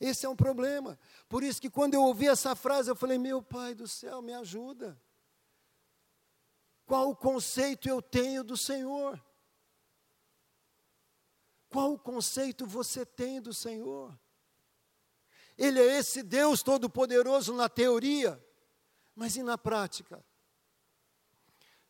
[0.00, 0.98] Esse é um problema.
[1.28, 4.34] Por isso que quando eu ouvi essa frase, eu falei: Meu Pai do céu, me
[4.34, 5.00] ajuda.
[6.88, 9.22] Qual o conceito eu tenho do Senhor?
[11.68, 14.18] Qual conceito você tem do Senhor?
[15.58, 18.42] Ele é esse Deus todo-poderoso na teoria,
[19.14, 20.24] mas e na prática?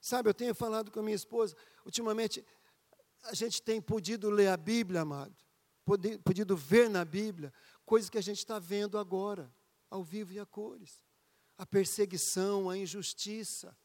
[0.00, 2.44] Sabe, eu tenho falado com a minha esposa, ultimamente,
[3.22, 5.36] a gente tem podido ler a Bíblia, amado,
[6.24, 7.52] podido ver na Bíblia,
[7.86, 9.48] coisas que a gente está vendo agora,
[9.88, 11.04] ao vivo e a cores.
[11.56, 13.76] A perseguição, a injustiça.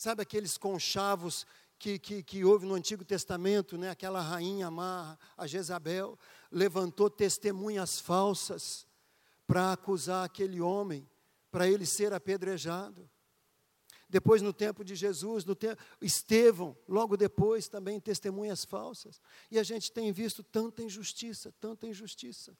[0.00, 1.46] Sabe aqueles conchavos
[1.78, 3.90] que, que, que houve no Antigo Testamento, né?
[3.90, 6.18] aquela rainha má, a Jezabel,
[6.50, 8.86] levantou testemunhas falsas
[9.46, 11.06] para acusar aquele homem,
[11.50, 13.10] para ele ser apedrejado.
[14.08, 19.20] Depois, no tempo de Jesus, no tempo, Estevão, logo depois, também testemunhas falsas.
[19.50, 22.56] E a gente tem visto tanta injustiça, tanta injustiça.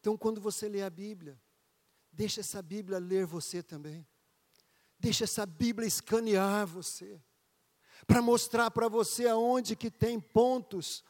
[0.00, 1.38] Então, quando você lê a Bíblia,
[2.10, 4.08] deixa essa Bíblia ler você também.
[5.00, 7.20] Deixa essa Bíblia escanear você
[8.06, 11.02] para mostrar para você aonde que tem pontos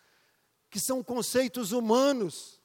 [0.70, 2.60] que são conceitos humanos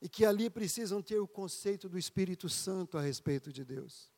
[0.00, 4.12] e que ali precisam ter o conceito do Espírito Santo a respeito de Deus.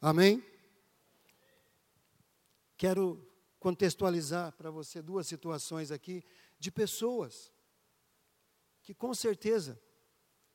[0.00, 0.44] Amém?
[2.76, 3.26] Quero
[3.58, 6.22] contextualizar para você duas situações aqui
[6.58, 7.50] de pessoas
[8.82, 9.80] que com certeza,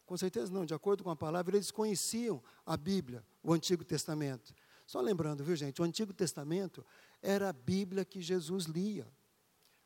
[0.06, 4.54] com certeza não, de acordo com a palavra, eles conheciam a Bíblia, o Antigo Testamento.
[4.86, 6.86] Só lembrando, viu gente, o Antigo Testamento
[7.22, 9.08] era a Bíblia que Jesus lia.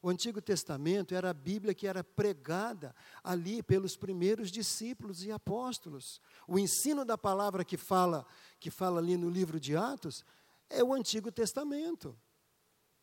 [0.02, 6.19] O Antigo Testamento era a Bíblia que era pregada ali pelos primeiros discípulos e apóstolos.
[6.47, 8.26] O ensino da palavra que fala,
[8.60, 10.26] que fala ali no livro de Atos,
[10.67, 12.17] é o Antigo Testamento.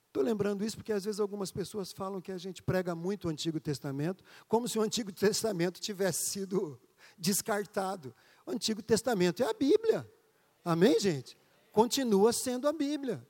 [0.08, 3.30] Estou lembrando isso porque às vezes algumas pessoas falam que a gente prega muito o
[3.30, 6.80] Antigo Testamento, como se o Antigo Testamento tivesse sido
[7.16, 8.12] descartado.
[8.44, 10.17] O Antigo Testamento é a Bíblia.
[10.64, 11.36] Amém, gente?
[11.72, 13.26] Continua sendo a Bíblia.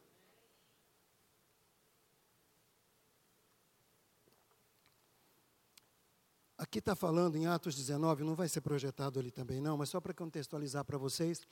[6.57, 10.01] Aqui está falando em Atos 19, não vai ser projetado ali também não, mas só
[10.01, 11.47] para contextualizar para vocês,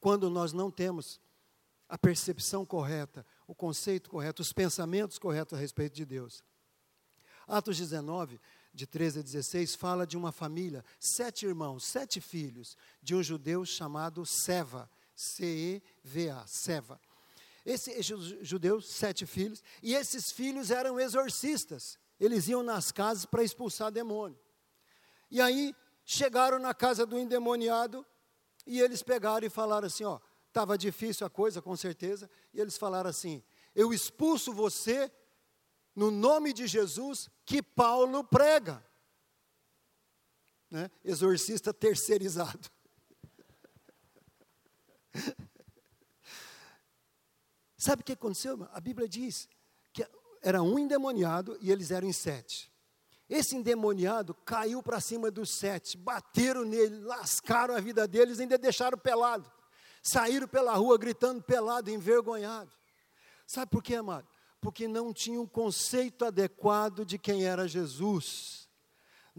[0.00, 1.20] quando nós não temos
[1.88, 6.42] a percepção correta, o conceito correto, os pensamentos corretos a respeito de Deus.
[7.46, 8.40] Atos 19,
[8.74, 13.64] de 13 a 16, fala de uma família, sete irmãos, sete filhos, de um judeu
[13.64, 17.00] chamado Seva, C-E-V-A, Seva.
[17.66, 18.00] Esse,
[18.40, 24.38] judeu, sete filhos, e esses filhos eram exorcistas, eles iam nas casas para expulsar demônio.
[25.28, 28.06] E aí chegaram na casa do endemoniado
[28.64, 32.78] e eles pegaram e falaram assim: ó, estava difícil a coisa, com certeza, e eles
[32.78, 33.42] falaram assim:
[33.74, 35.10] eu expulso você
[35.96, 38.86] no nome de Jesus que Paulo prega.
[40.70, 40.88] Né?
[41.04, 42.70] Exorcista terceirizado.
[47.76, 48.68] Sabe o que aconteceu?
[48.72, 49.48] A Bíblia diz
[49.92, 50.06] que
[50.42, 52.72] era um endemoniado e eles eram em sete.
[53.28, 58.98] Esse endemoniado caiu para cima dos sete, bateram nele, lascaram a vida deles, ainda deixaram
[58.98, 59.50] pelado.
[60.02, 62.72] Saíram pela rua gritando pelado, envergonhado.
[63.46, 64.26] Sabe por quê, amado?
[64.60, 68.67] porque não tinham um conceito adequado de quem era Jesus.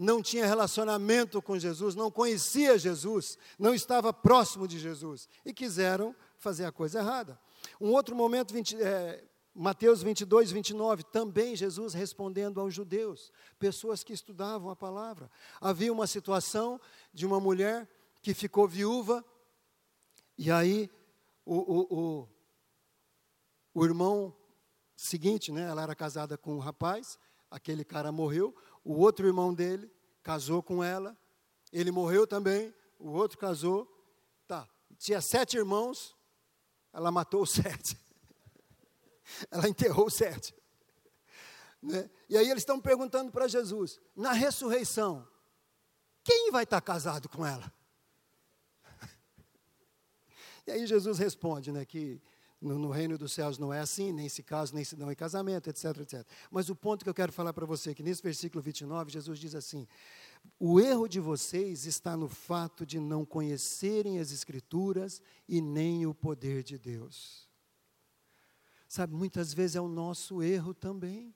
[0.00, 6.16] Não tinha relacionamento com Jesus, não conhecia Jesus, não estava próximo de Jesus e quiseram
[6.38, 7.38] fazer a coisa errada.
[7.78, 9.22] Um outro momento, 20, é,
[9.54, 15.30] Mateus 22, 29, também Jesus respondendo aos judeus, pessoas que estudavam a palavra.
[15.60, 16.80] Havia uma situação
[17.12, 17.86] de uma mulher
[18.22, 19.22] que ficou viúva,
[20.38, 20.90] e aí
[21.44, 22.28] o, o, o,
[23.74, 24.34] o irmão
[24.96, 27.18] seguinte, né, ela era casada com um rapaz,
[27.50, 29.90] aquele cara morreu, o outro irmão dele
[30.22, 31.16] casou com ela,
[31.72, 33.86] ele morreu também, o outro casou,
[34.46, 36.16] tá, tinha sete irmãos,
[36.92, 37.98] ela matou os sete.
[39.50, 40.54] ela enterrou os sete.
[41.82, 42.10] Né?
[42.28, 45.26] E aí eles estão perguntando para Jesus, na ressurreição,
[46.22, 47.72] quem vai estar casado com ela?
[50.66, 52.22] E aí Jesus responde, né, que
[52.60, 55.14] no, no, reino dos céus não é assim, nem se caso, nem se dão em
[55.14, 56.26] casamento, etc, etc.
[56.50, 59.38] Mas o ponto que eu quero falar para você é que nesse versículo 29, Jesus
[59.38, 59.86] diz assim:
[60.58, 66.14] o erro de vocês está no fato de não conhecerem as Escrituras e nem o
[66.14, 67.48] poder de Deus.
[68.86, 71.34] Sabe, muitas vezes é o nosso erro também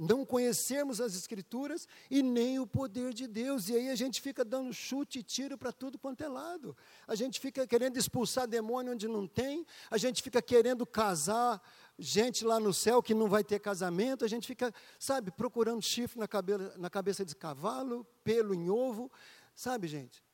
[0.00, 3.68] não conhecermos as Escrituras e nem o poder de Deus.
[3.68, 6.74] E aí a gente fica dando chute e tiro para tudo quanto é lado.
[7.06, 11.60] A gente fica querendo expulsar demônio onde não tem, a gente fica querendo casar
[11.98, 16.18] gente lá no céu que não vai ter casamento, a gente fica, sabe, procurando chifre
[16.18, 19.12] na cabeça, na cabeça de cavalo, pelo em ovo,
[19.54, 20.24] sabe, gente?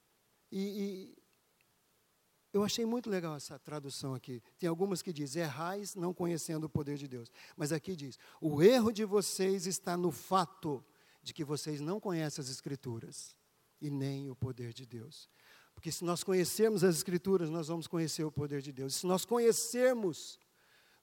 [0.52, 1.25] E, e
[2.56, 4.42] eu achei muito legal essa tradução aqui.
[4.58, 7.30] Tem algumas que diz: errais não conhecendo o poder de Deus.
[7.54, 10.82] Mas aqui diz: o erro de vocês está no fato
[11.22, 13.36] de que vocês não conhecem as Escrituras
[13.80, 15.28] e nem o poder de Deus.
[15.74, 18.94] Porque se nós conhecermos as Escrituras, nós vamos conhecer o poder de Deus.
[18.94, 20.38] Se nós conhecermos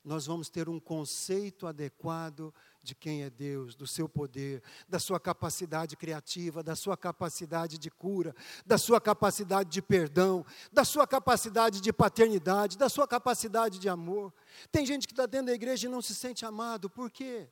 [0.04, 5.18] nós vamos ter um conceito adequado de quem é Deus, do seu poder, da sua
[5.18, 8.36] capacidade criativa, da sua capacidade de cura,
[8.66, 14.34] da sua capacidade de perdão, da sua capacidade de paternidade, da sua capacidade de amor.
[14.70, 17.50] Tem gente que está dentro da igreja e não se sente amado, por quê?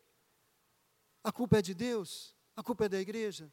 [1.24, 2.36] A culpa é de Deus?
[2.54, 3.52] A culpa é da igreja?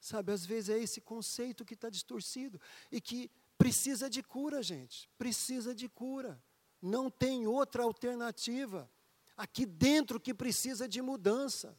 [0.00, 5.08] Sabe, às vezes é esse conceito que está distorcido e que precisa de cura, gente,
[5.16, 6.42] precisa de cura
[6.84, 8.90] não tem outra alternativa.
[9.36, 11.76] Aqui dentro que precisa de mudança.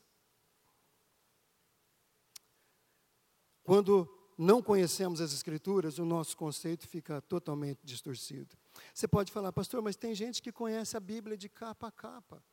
[3.63, 8.57] Quando não conhecemos as Escrituras, o nosso conceito fica totalmente distorcido.
[8.93, 12.43] Você pode falar, pastor, mas tem gente que conhece a Bíblia de capa a capa.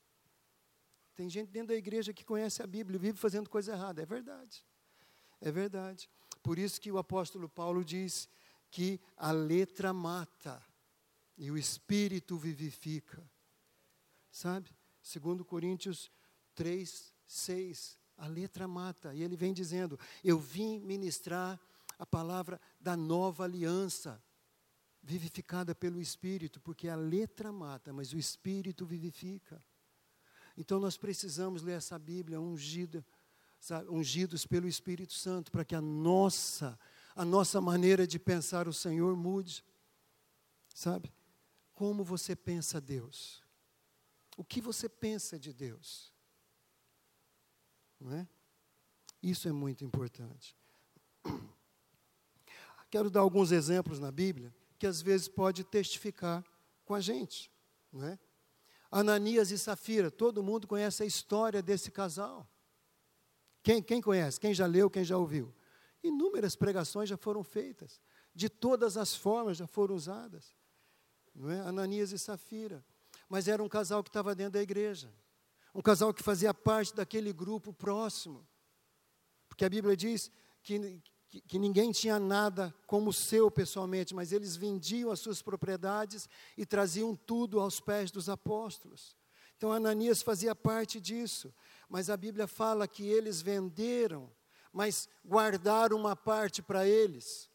[1.14, 4.00] Tem gente dentro da igreja que conhece a Bíblia e vive fazendo coisa errada.
[4.02, 4.64] É verdade.
[5.40, 6.08] É verdade.
[6.42, 8.28] Por isso que o apóstolo Paulo diz
[8.70, 10.62] que a letra mata
[11.42, 13.20] e o Espírito vivifica.
[14.30, 14.70] Sabe?
[15.02, 16.08] Segundo Coríntios
[16.54, 19.12] 3, 6, a letra mata.
[19.12, 21.58] E ele vem dizendo: Eu vim ministrar
[21.98, 24.22] a palavra da nova aliança,
[25.02, 29.60] vivificada pelo Espírito, porque a letra mata, mas o Espírito vivifica.
[30.56, 33.04] Então nós precisamos ler essa Bíblia ungida,
[33.58, 36.78] sabe, ungidos pelo Espírito Santo, para que a nossa,
[37.16, 39.64] a nossa maneira de pensar o Senhor mude.
[40.72, 41.12] Sabe?
[41.82, 43.42] Como você pensa Deus.
[44.36, 46.12] O que você pensa de Deus.
[47.98, 48.28] Não é?
[49.20, 50.56] Isso é muito importante.
[52.88, 56.44] Quero dar alguns exemplos na Bíblia que às vezes pode testificar
[56.84, 57.50] com a gente,
[57.92, 58.16] não é?
[58.88, 62.48] Ananias e Safira, todo mundo conhece a história desse casal.
[63.60, 64.38] Quem, quem conhece?
[64.38, 65.52] Quem já leu, quem já ouviu?
[66.00, 68.00] Inúmeras pregações já foram feitas,
[68.32, 70.61] de todas as formas já foram usadas
[71.34, 71.60] não é?
[71.60, 72.84] Ananias e Safira.
[73.28, 75.12] Mas era um casal que estava dentro da igreja.
[75.74, 78.46] Um casal que fazia parte daquele grupo próximo.
[79.48, 80.30] Porque a Bíblia diz
[80.62, 86.28] que, que, que ninguém tinha nada como seu pessoalmente, mas eles vendiam as suas propriedades
[86.56, 89.16] e traziam tudo aos pés dos apóstolos.
[89.56, 91.54] Então Ananias fazia parte disso.
[91.88, 94.30] Mas a Bíblia fala que eles venderam,
[94.72, 97.51] mas guardaram uma parte para eles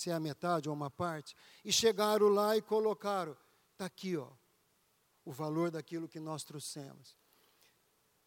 [0.00, 3.36] se é a metade ou uma parte, e chegaram lá e colocaram,
[3.72, 4.28] está aqui, ó,
[5.26, 7.14] o valor daquilo que nós trouxemos.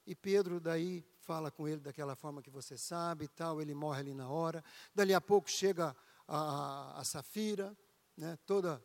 [0.05, 4.01] E Pedro daí fala com ele daquela forma que você sabe e tal, ele morre
[4.01, 4.63] ali na hora.
[4.93, 5.95] Dali a pouco chega
[6.27, 7.75] a, a, Safira,
[8.15, 8.79] né, toda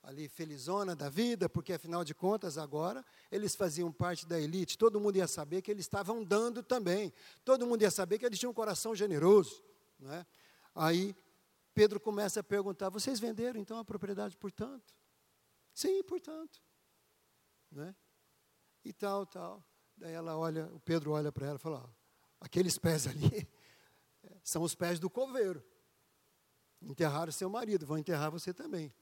[0.00, 5.00] ali felizona da vida, porque afinal de contas agora eles faziam parte da elite, todo
[5.00, 7.12] mundo ia saber que eles estavam dando também,
[7.44, 9.64] todo mundo ia saber que eles tinham um coração generoso.
[9.98, 10.24] Né?
[10.76, 11.16] Aí
[11.78, 14.92] Pedro começa a perguntar: vocês venderam então a propriedade por tanto?
[15.72, 16.60] Sim, por tanto.
[17.70, 17.94] Né?
[18.84, 19.64] e tal, tal.
[19.96, 21.90] Daí ela olha, o Pedro olha para ela e fala: ó,
[22.40, 23.48] aqueles pés ali
[24.42, 25.64] são os pés do coveiro.
[26.82, 28.92] Enterraram seu marido, vão enterrar você também.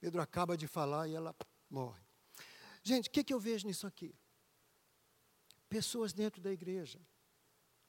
[0.00, 1.34] Pedro acaba de falar e ela
[1.70, 2.02] morre.
[2.82, 4.14] Gente, o que, que eu vejo nisso aqui?
[5.66, 7.00] Pessoas dentro da igreja,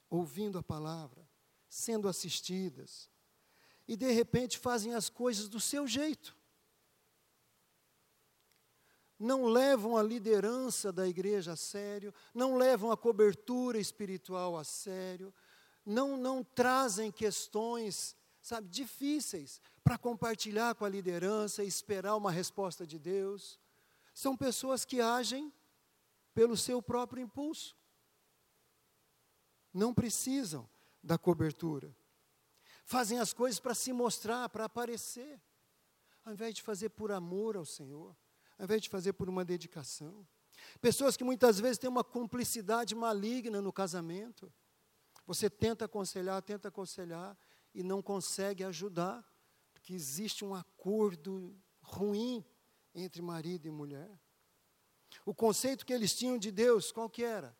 [0.09, 1.29] ouvindo a palavra,
[1.67, 3.11] sendo assistidas,
[3.87, 6.35] e de repente fazem as coisas do seu jeito.
[9.19, 15.33] Não levam a liderança da igreja a sério, não levam a cobertura espiritual a sério,
[15.85, 22.87] não, não trazem questões, sabe, difíceis para compartilhar com a liderança e esperar uma resposta
[22.87, 23.59] de Deus.
[24.13, 25.51] São pessoas que agem
[26.33, 27.75] pelo seu próprio impulso.
[29.73, 30.69] Não precisam
[31.01, 31.93] da cobertura.
[32.83, 35.41] Fazem as coisas para se mostrar, para aparecer,
[36.25, 38.15] ao invés de fazer por amor ao Senhor,
[38.57, 40.27] ao invés de fazer por uma dedicação.
[40.81, 44.51] Pessoas que muitas vezes têm uma cumplicidade maligna no casamento.
[45.25, 47.37] Você tenta aconselhar, tenta aconselhar
[47.73, 49.25] e não consegue ajudar,
[49.73, 52.45] porque existe um acordo ruim
[52.93, 54.19] entre marido e mulher.
[55.25, 57.55] O conceito que eles tinham de Deus, qual que era?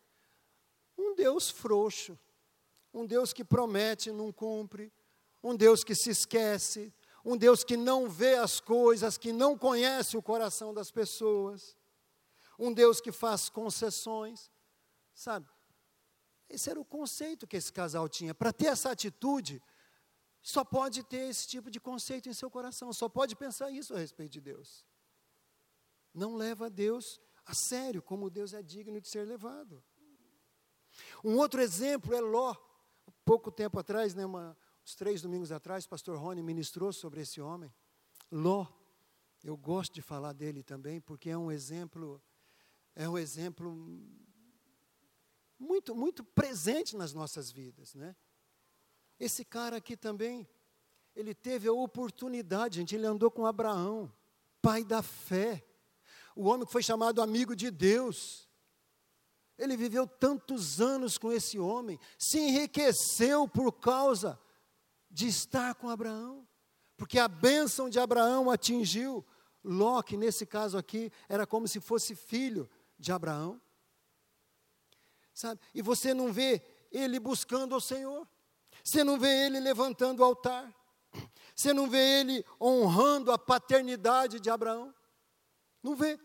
[0.97, 2.17] Um Deus frouxo,
[2.93, 4.91] um Deus que promete e não cumpre,
[5.43, 6.93] um Deus que se esquece,
[7.25, 11.75] um Deus que não vê as coisas, que não conhece o coração das pessoas,
[12.57, 14.49] um Deus que faz concessões,
[15.13, 15.49] sabe?
[16.49, 18.33] Esse era o conceito que esse casal tinha.
[18.33, 19.61] Para ter essa atitude,
[20.41, 23.97] só pode ter esse tipo de conceito em seu coração, só pode pensar isso a
[23.97, 24.85] respeito de Deus.
[26.13, 29.83] Não leva Deus a sério, como Deus é digno de ser levado.
[31.23, 32.55] Um outro exemplo é Ló.
[33.25, 34.55] Pouco tempo atrás, né, uma,
[34.85, 37.73] uns três domingos atrás, o pastor Rony ministrou sobre esse homem.
[38.31, 38.67] Ló.
[39.43, 42.21] Eu gosto de falar dele também, porque é um exemplo,
[42.95, 43.75] é um exemplo
[45.59, 48.15] muito, muito presente nas nossas vidas, né?
[49.19, 50.47] Esse cara aqui também,
[51.13, 54.11] ele teve a oportunidade, gente, ele andou com Abraão,
[54.61, 55.65] pai da fé,
[56.35, 58.49] o homem que foi chamado amigo de Deus.
[59.57, 64.39] Ele viveu tantos anos com esse homem, se enriqueceu por causa
[65.13, 66.45] de estar com Abraão,
[66.97, 69.23] porque a bênção de Abraão atingiu
[69.63, 73.61] Ló, que nesse caso aqui era como se fosse filho de Abraão.
[75.33, 75.61] Sabe?
[75.73, 76.61] E você não vê
[76.91, 78.27] ele buscando o Senhor.
[78.83, 80.73] Você não vê ele levantando o altar.
[81.55, 84.93] Você não vê ele honrando a paternidade de Abraão.
[85.81, 86.19] Não vê.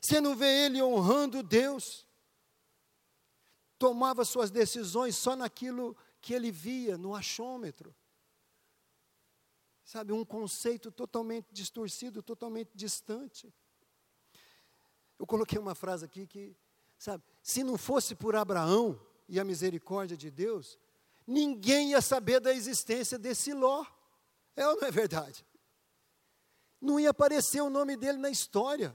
[0.00, 2.06] Você não vê ele honrando Deus.
[3.78, 7.94] Tomava suas decisões só naquilo que ele via, no achômetro.
[9.88, 13.50] Sabe, um conceito totalmente distorcido, totalmente distante.
[15.18, 16.54] Eu coloquei uma frase aqui que,
[16.98, 20.78] sabe, se não fosse por Abraão e a misericórdia de Deus,
[21.26, 23.82] ninguém ia saber da existência desse Ló.
[24.54, 25.42] É ou não é verdade?
[26.78, 28.94] Não ia aparecer o nome dele na história.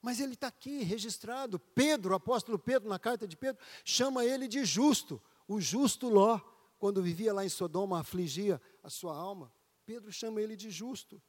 [0.00, 1.58] Mas ele está aqui registrado.
[1.58, 6.40] Pedro, o apóstolo Pedro, na carta de Pedro, chama ele de justo, o justo Ló,
[6.78, 9.52] quando vivia lá em Sodoma, afligia a sua alma.
[9.84, 11.22] Pedro chama ele de justo.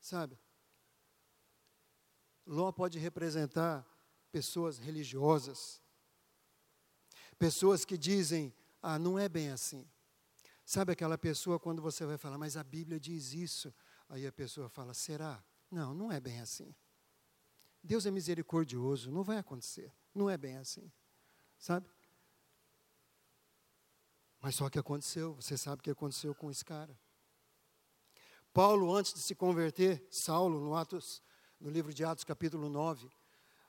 [0.00, 0.38] Sabe?
[2.46, 3.84] Ló pode representar
[4.30, 5.80] pessoas religiosas,
[7.38, 9.86] Pessoas que dizem, ah, não é bem assim.
[10.64, 13.72] Sabe aquela pessoa quando você vai falar, mas a Bíblia diz isso.
[14.08, 15.44] Aí a pessoa fala, será?
[15.70, 16.74] Não, não é bem assim.
[17.82, 19.92] Deus é misericordioso, não vai acontecer.
[20.14, 20.90] Não é bem assim.
[21.58, 21.88] Sabe?
[24.40, 26.96] Mas só que aconteceu, você sabe o que aconteceu com esse cara.
[28.52, 31.22] Paulo, antes de se converter, Saulo, no, Atos,
[31.60, 33.10] no livro de Atos, capítulo 9,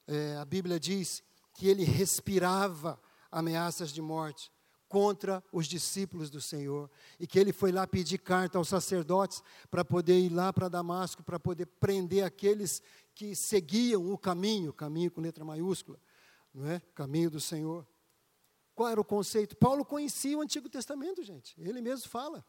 [0.08, 1.22] é, a Bíblia diz
[1.54, 3.00] que ele respirava
[3.30, 4.52] ameaças de morte
[4.88, 6.90] contra os discípulos do Senhor.
[7.20, 11.24] E que ele foi lá pedir carta aos sacerdotes para poder ir lá para Damasco,
[11.24, 12.82] para poder prender aqueles
[13.14, 16.00] que seguiam o caminho, caminho com letra maiúscula,
[16.54, 16.80] não é?
[16.94, 17.86] Caminho do Senhor.
[18.78, 19.58] Qual era o conceito?
[19.58, 21.60] Paulo conhecia o Antigo Testamento, gente.
[21.60, 22.46] Ele mesmo fala.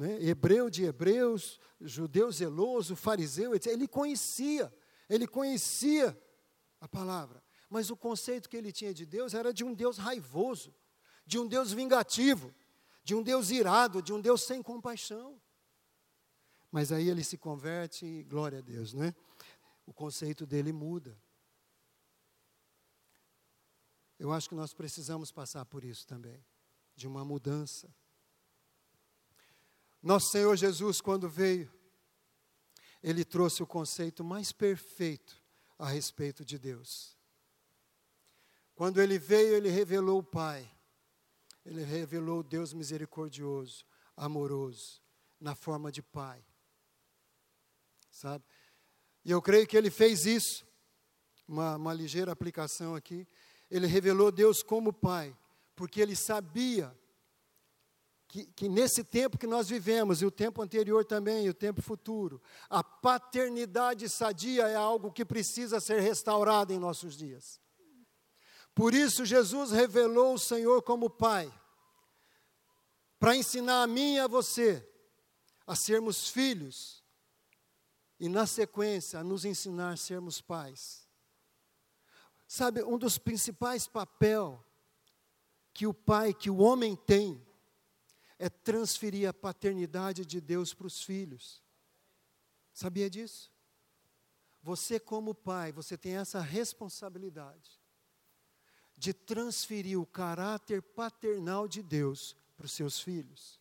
[0.00, 0.28] É?
[0.28, 3.72] Hebreu de hebreus, judeu zeloso, fariseu, etc.
[3.72, 4.72] Ele conhecia,
[5.10, 6.16] ele conhecia
[6.80, 7.42] a palavra.
[7.68, 10.72] Mas o conceito que ele tinha de Deus era de um Deus raivoso,
[11.26, 12.54] de um Deus vingativo,
[13.02, 15.42] de um Deus irado, de um Deus sem compaixão.
[16.70, 19.12] Mas aí ele se converte e glória a Deus, né?
[19.84, 21.18] O conceito dele muda.
[24.18, 26.44] Eu acho que nós precisamos passar por isso também,
[26.94, 27.92] de uma mudança.
[30.02, 31.72] Nosso Senhor Jesus, quando veio,
[33.02, 35.42] ele trouxe o conceito mais perfeito
[35.78, 37.18] a respeito de Deus.
[38.74, 40.70] Quando ele veio, ele revelou o Pai.
[41.64, 43.84] Ele revelou o Deus misericordioso,
[44.16, 45.00] amoroso,
[45.40, 46.44] na forma de Pai.
[48.10, 48.44] Sabe?
[49.24, 50.66] E eu creio que ele fez isso.
[51.46, 53.26] Uma, uma ligeira aplicação aqui.
[53.74, 55.36] Ele revelou Deus como Pai,
[55.74, 56.96] porque ele sabia
[58.28, 61.82] que, que, nesse tempo que nós vivemos, e o tempo anterior também, e o tempo
[61.82, 67.60] futuro, a paternidade sadia é algo que precisa ser restaurado em nossos dias.
[68.76, 71.52] Por isso, Jesus revelou o Senhor como Pai,
[73.18, 74.88] para ensinar a mim e a você
[75.66, 77.02] a sermos filhos,
[78.20, 81.03] e na sequência, a nos ensinar a sermos pais.
[82.46, 84.58] Sabe, um dos principais papéis
[85.72, 87.44] que o pai, que o homem tem,
[88.38, 91.62] é transferir a paternidade de Deus para os filhos.
[92.72, 93.52] Sabia disso?
[94.62, 97.80] Você, como pai, você tem essa responsabilidade
[98.96, 103.60] de transferir o caráter paternal de Deus para os seus filhos.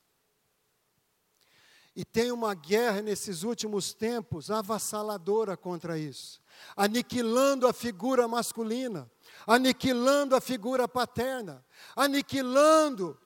[1.95, 6.41] E tem uma guerra nesses últimos tempos avassaladora contra isso,
[6.75, 9.09] aniquilando a figura masculina,
[9.45, 11.63] aniquilando a figura paterna,
[11.95, 13.19] aniquilando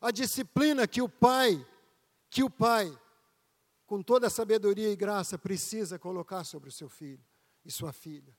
[0.00, 1.66] a disciplina que o pai,
[2.30, 2.98] que o pai,
[3.86, 7.22] com toda a sabedoria e graça, precisa colocar sobre o seu filho
[7.62, 8.34] e sua filha.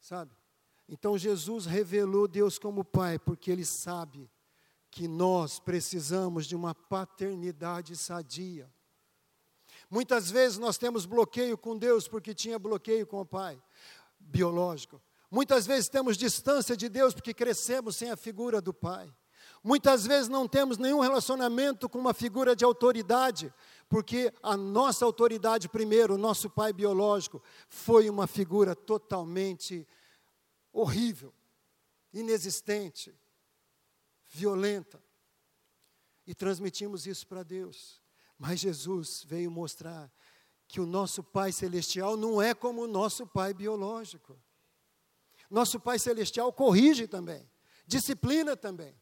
[0.00, 0.32] Sabe?
[0.88, 4.28] Então Jesus revelou Deus como pai, porque ele sabe
[4.90, 8.70] que nós precisamos de uma paternidade sadia.
[9.90, 13.60] Muitas vezes nós temos bloqueio com Deus porque tinha bloqueio com o pai
[14.18, 15.00] biológico.
[15.30, 19.12] Muitas vezes temos distância de Deus porque crescemos sem a figura do pai.
[19.62, 23.52] Muitas vezes não temos nenhum relacionamento com uma figura de autoridade,
[23.88, 29.86] porque a nossa autoridade, primeiro, o nosso pai biológico, foi uma figura totalmente
[30.72, 31.32] horrível,
[32.12, 33.14] inexistente,
[34.28, 35.02] violenta.
[36.26, 38.00] E transmitimos isso para Deus.
[38.38, 40.12] Mas Jesus veio mostrar
[40.66, 44.38] que o nosso Pai Celestial não é como o nosso Pai biológico.
[45.50, 47.50] Nosso Pai Celestial corrige também,
[47.86, 48.94] disciplina também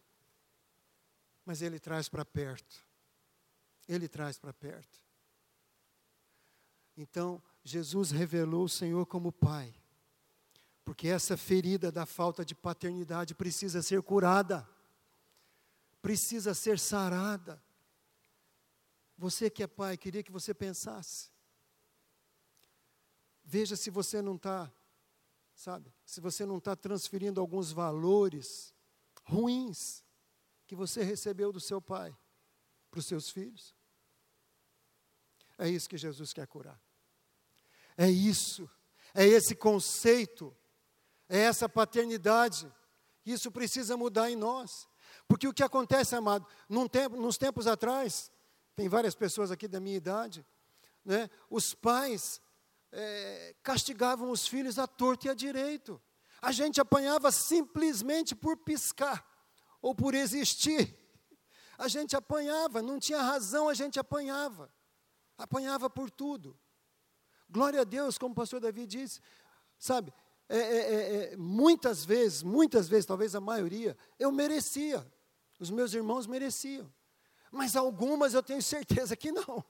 [1.46, 2.84] mas Ele traz para perto.
[3.88, 5.00] Ele traz para perto.
[6.96, 9.72] Então, Jesus revelou o Senhor como Pai,
[10.84, 14.68] porque essa ferida da falta de paternidade precisa ser curada,
[16.06, 17.60] precisa ser sarada.
[19.18, 21.32] Você que é pai, queria que você pensasse.
[23.44, 24.72] Veja se você não está,
[25.52, 28.72] sabe, se você não está transferindo alguns valores
[29.24, 30.04] ruins
[30.64, 32.16] que você recebeu do seu pai
[32.88, 33.74] para os seus filhos.
[35.58, 36.80] É isso que Jesus quer curar.
[37.98, 38.70] É isso,
[39.12, 40.56] é esse conceito,
[41.28, 42.72] é essa paternidade.
[43.24, 44.88] Isso precisa mudar em nós.
[45.28, 48.30] Porque o que acontece, amado, num tempo, nos tempos atrás,
[48.74, 50.46] tem várias pessoas aqui da minha idade,
[51.04, 52.40] né, os pais
[52.92, 56.00] é, castigavam os filhos à torta e à direito.
[56.40, 59.26] A gente apanhava simplesmente por piscar
[59.80, 60.96] ou por existir.
[61.78, 64.72] A gente apanhava, não tinha razão, a gente apanhava.
[65.36, 66.58] Apanhava por tudo.
[67.48, 69.20] Glória a Deus, como o pastor Davi disse,
[69.78, 70.12] sabe,
[70.48, 75.06] é, é, é, é, muitas vezes, muitas vezes, talvez a maioria, eu merecia.
[75.58, 76.92] Os meus irmãos mereciam.
[77.50, 79.64] Mas algumas eu tenho certeza que não.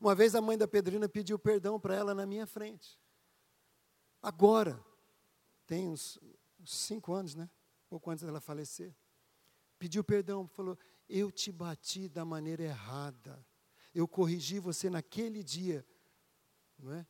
[0.00, 2.98] Uma vez a mãe da Pedrina pediu perdão para ela na minha frente.
[4.22, 4.82] Agora,
[5.66, 6.18] tem uns,
[6.64, 7.50] cinco anos, né?
[7.88, 8.94] Pouco antes dela falecer
[9.78, 10.78] pediu perdão, falou:
[11.08, 13.44] Eu te bati da maneira errada.
[13.94, 15.86] Eu corrigi você naquele dia.
[16.78, 17.06] Não é?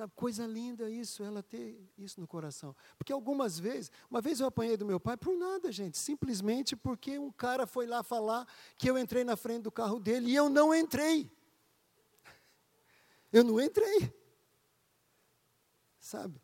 [0.00, 2.74] Sabe, coisa linda isso, ela ter isso no coração.
[2.96, 7.18] Porque algumas vezes, uma vez eu apanhei do meu pai por nada, gente, simplesmente porque
[7.18, 8.48] um cara foi lá falar
[8.78, 11.30] que eu entrei na frente do carro dele e eu não entrei.
[13.30, 14.10] Eu não entrei.
[15.98, 16.40] Sabe?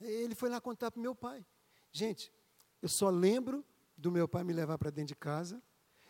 [0.00, 1.44] Ele foi lá contar para meu pai.
[1.92, 2.32] Gente,
[2.80, 3.62] eu só lembro
[3.98, 5.62] do meu pai me levar para dentro de casa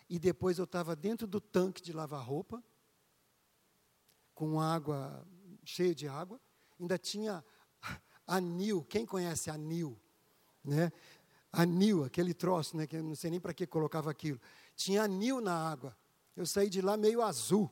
[0.09, 2.63] e depois eu estava dentro do tanque de lavar roupa,
[4.33, 5.27] com água,
[5.67, 6.41] cheio de água.
[6.81, 7.45] Ainda tinha
[8.27, 9.99] anil, quem conhece anil?
[10.65, 10.93] Né?
[11.53, 14.41] Anil, aquele troço, né, que eu não sei nem para que colocava aquilo.
[14.75, 15.97] Tinha anil na água.
[16.37, 17.71] Eu saí de lá meio azul.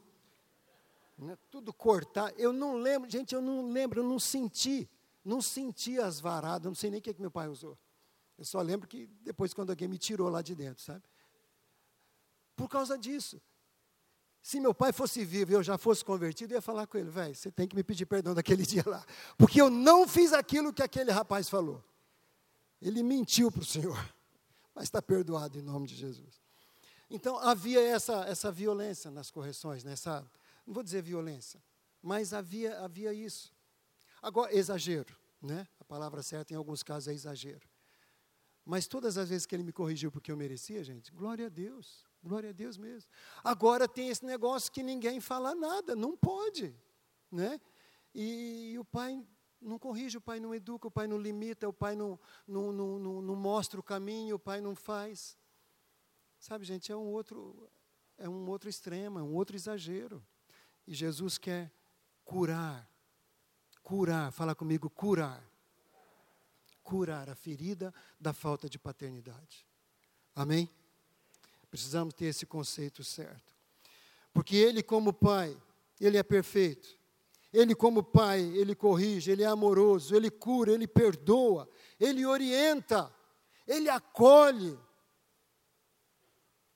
[1.18, 2.34] Né, tudo cortado.
[2.38, 4.88] Eu não lembro, gente, eu não lembro, eu não senti.
[5.24, 7.78] Não senti as varadas, não sei nem o que, que meu pai usou.
[8.36, 11.02] Eu só lembro que depois, quando alguém me tirou lá de dentro, sabe?
[12.56, 13.40] Por causa disso.
[14.44, 17.08] Se meu pai fosse vivo e eu já fosse convertido, eu ia falar com ele,
[17.08, 19.02] velho, você tem que me pedir perdão daquele dia lá.
[19.38, 21.82] Porque eu não fiz aquilo que aquele rapaz falou.
[22.78, 23.96] Ele mentiu para o Senhor.
[24.74, 26.42] Mas está perdoado em nome de Jesus.
[27.08, 30.20] Então havia essa, essa violência nas correções, nessa,
[30.66, 31.62] não vou dizer violência,
[32.02, 33.50] mas havia, havia isso.
[34.20, 35.66] Agora, exagero, né?
[35.80, 37.66] A palavra certa em alguns casos é exagero.
[38.62, 42.04] Mas todas as vezes que ele me corrigiu porque eu merecia, gente, glória a Deus.
[42.24, 43.10] Glória a Deus mesmo.
[43.44, 46.74] Agora tem esse negócio que ninguém fala nada, não pode.
[47.30, 47.60] Né?
[48.14, 49.22] E, e o pai
[49.60, 52.18] não corrige, o pai não educa, o pai não limita, o pai não,
[52.48, 55.36] não, não, não, não mostra o caminho, o pai não faz.
[56.40, 57.70] Sabe, gente, é um outro,
[58.16, 60.24] é um outro extremo, é um outro exagero.
[60.86, 61.70] E Jesus quer
[62.24, 62.88] curar,
[63.82, 65.44] curar, fala comigo, curar.
[66.82, 69.66] Curar a ferida da falta de paternidade.
[70.34, 70.70] Amém?
[71.74, 73.52] Precisamos ter esse conceito certo.
[74.32, 75.60] Porque ele, como pai,
[76.00, 76.96] ele é perfeito.
[77.52, 81.68] Ele, como pai, ele corrige, ele é amoroso, ele cura, ele perdoa,
[81.98, 83.12] ele orienta,
[83.66, 84.78] ele acolhe.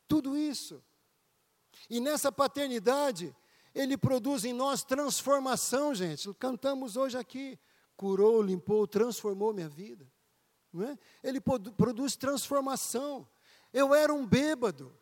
[0.09, 0.83] Tudo isso.
[1.89, 3.33] E nessa paternidade,
[3.73, 6.35] ele produz em nós transformação, gente.
[6.35, 7.57] Cantamos hoje aqui.
[7.97, 10.05] Curou, limpou, transformou minha vida.
[10.73, 10.99] Não é?
[11.23, 13.29] Ele produz transformação.
[13.73, 14.97] Eu era um bêbado.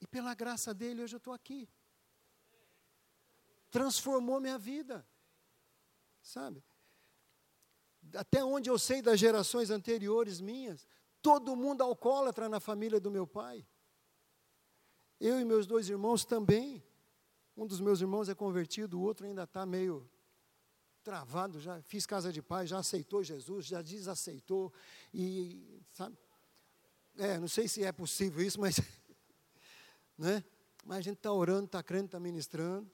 [0.00, 1.68] E pela graça dele, hoje eu estou aqui.
[3.70, 5.06] Transformou minha vida.
[6.22, 6.62] Sabe?
[8.14, 10.86] Até onde eu sei das gerações anteriores minhas,
[11.22, 13.66] todo mundo alcoólatra na família do meu pai.
[15.18, 16.84] Eu e meus dois irmãos também.
[17.56, 20.10] Um dos meus irmãos é convertido, o outro ainda está meio
[21.04, 24.72] travado, já fiz casa de pai, já aceitou Jesus, já desaceitou,
[25.12, 26.16] e sabe?
[27.16, 28.80] É, não sei se é possível isso, mas,
[30.16, 30.42] né?
[30.82, 32.90] Mas a gente está orando, está crendo, está ministrando.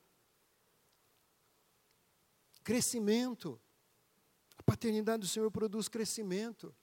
[2.64, 3.60] Crescimento.
[4.58, 6.74] A paternidade do Senhor produz crescimento.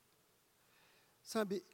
[1.22, 1.64] Sabe,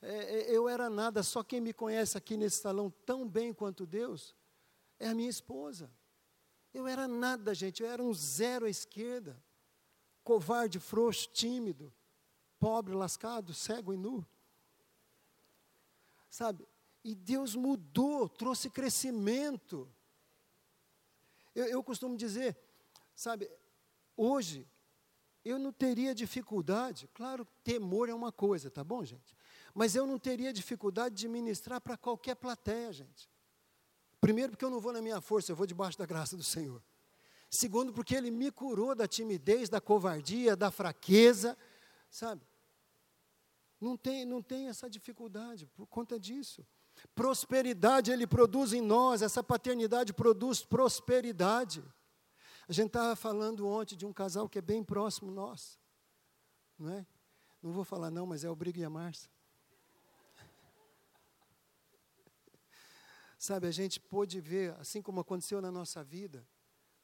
[0.00, 3.84] é, é, eu era nada, só quem me conhece aqui nesse salão tão bem quanto
[3.84, 4.34] Deus
[4.98, 5.90] é a minha esposa.
[6.72, 9.42] Eu era nada, gente, eu era um zero à esquerda.
[10.22, 11.92] Covarde, frouxo, tímido,
[12.58, 14.24] pobre, lascado, cego e nu.
[16.28, 16.68] Sabe?
[17.02, 19.90] E Deus mudou, trouxe crescimento.
[21.54, 22.56] Eu, eu costumo dizer,
[23.14, 23.50] sabe,
[24.16, 24.68] hoje,
[25.44, 29.34] eu não teria dificuldade, claro, temor é uma coisa, tá bom, gente?
[29.74, 33.29] Mas eu não teria dificuldade de ministrar para qualquer plateia, gente.
[34.20, 36.82] Primeiro, porque eu não vou na minha força, eu vou debaixo da graça do Senhor.
[37.48, 41.56] Segundo, porque Ele me curou da timidez, da covardia, da fraqueza,
[42.10, 42.46] sabe?
[43.80, 46.66] Não tem, não tem essa dificuldade por conta disso.
[47.14, 51.82] Prosperidade Ele produz em nós, essa paternidade produz prosperidade.
[52.68, 55.80] A gente estava falando ontem de um casal que é bem próximo nosso,
[56.78, 57.06] não é?
[57.62, 59.30] Não vou falar não, mas é o Brigo e a Márcia.
[63.40, 66.46] Sabe, a gente pôde ver, assim como aconteceu na nossa vida,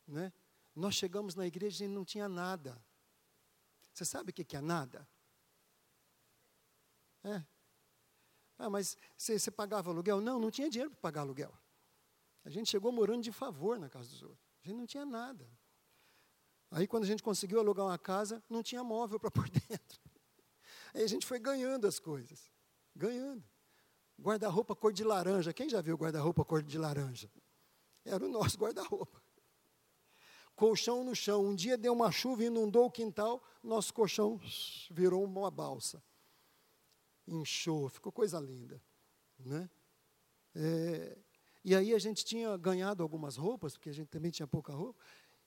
[0.07, 0.30] né?
[0.74, 2.78] Nós chegamos na igreja e não tinha nada.
[3.91, 5.09] Você sabe o que é nada?
[7.24, 7.43] É.
[8.59, 10.20] Ah, mas você, pagava aluguel?
[10.20, 11.59] Não, não tinha dinheiro para pagar aluguel.
[12.45, 14.47] A gente chegou morando de favor na casa dos outros.
[14.62, 15.49] A gente não tinha nada.
[16.70, 20.01] Aí, quando a gente conseguiu alugar uma casa, não tinha móvel para pôr dentro.
[20.93, 22.53] Aí a gente foi ganhando as coisas.
[22.95, 23.43] Ganhando.
[24.19, 25.53] Guarda-roupa cor de laranja.
[25.53, 27.31] Quem já viu guarda-roupa cor de laranja?
[28.05, 29.23] Era o nosso guarda-roupa.
[30.55, 31.45] Colchão no chão.
[31.45, 34.41] Um dia deu uma chuva e inundou o quintal, nosso colchão
[34.91, 36.03] virou uma balsa.
[37.27, 38.81] Inchou, ficou coisa linda.
[39.39, 39.69] Né?
[40.55, 41.19] É,
[41.62, 44.99] e aí a gente tinha ganhado algumas roupas, porque a gente também tinha pouca roupa,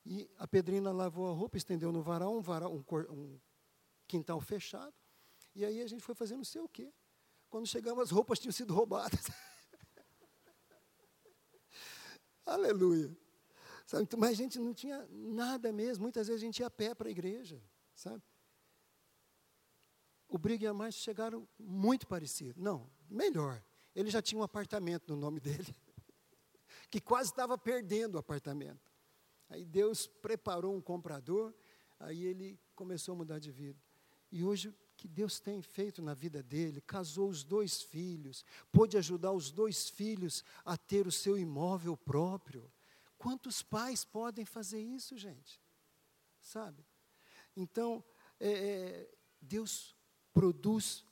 [0.06, 3.40] e a Pedrina lavou a roupa, estendeu no varal, um, varal, um, um
[4.08, 4.94] quintal fechado,
[5.56, 6.94] e aí a gente foi fazer não sei o quê.
[7.50, 9.26] Quando chegamos, as roupas tinham sido roubadas.
[12.46, 13.16] Aleluia.
[13.86, 14.04] Sabe?
[14.04, 16.04] Então, mas a gente não tinha nada mesmo.
[16.04, 17.62] Muitas vezes a gente ia a pé para a igreja.
[17.96, 18.22] Sabe?
[20.28, 22.62] O Briga e a Márcia chegaram muito parecidos.
[22.62, 23.64] Não, melhor.
[23.96, 25.76] Ele já tinha um apartamento no nome dele.
[26.92, 28.92] Que quase estava perdendo o apartamento.
[29.48, 31.54] Aí Deus preparou um comprador.
[32.00, 33.80] Aí ele começou a mudar de vida.
[34.32, 39.32] E hoje que Deus tem feito na vida dele, casou os dois filhos, pôde ajudar
[39.32, 42.70] os dois filhos a ter o seu imóvel próprio.
[43.18, 45.62] Quantos pais podem fazer isso, gente?
[46.42, 46.86] Sabe?
[47.56, 48.04] Então,
[48.42, 49.10] é, é,
[49.42, 49.96] Deus
[50.34, 51.06] produz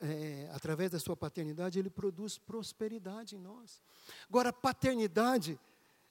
[0.00, 3.82] é, através da sua paternidade, ele produz prosperidade em nós.
[4.26, 5.60] Agora, paternidade,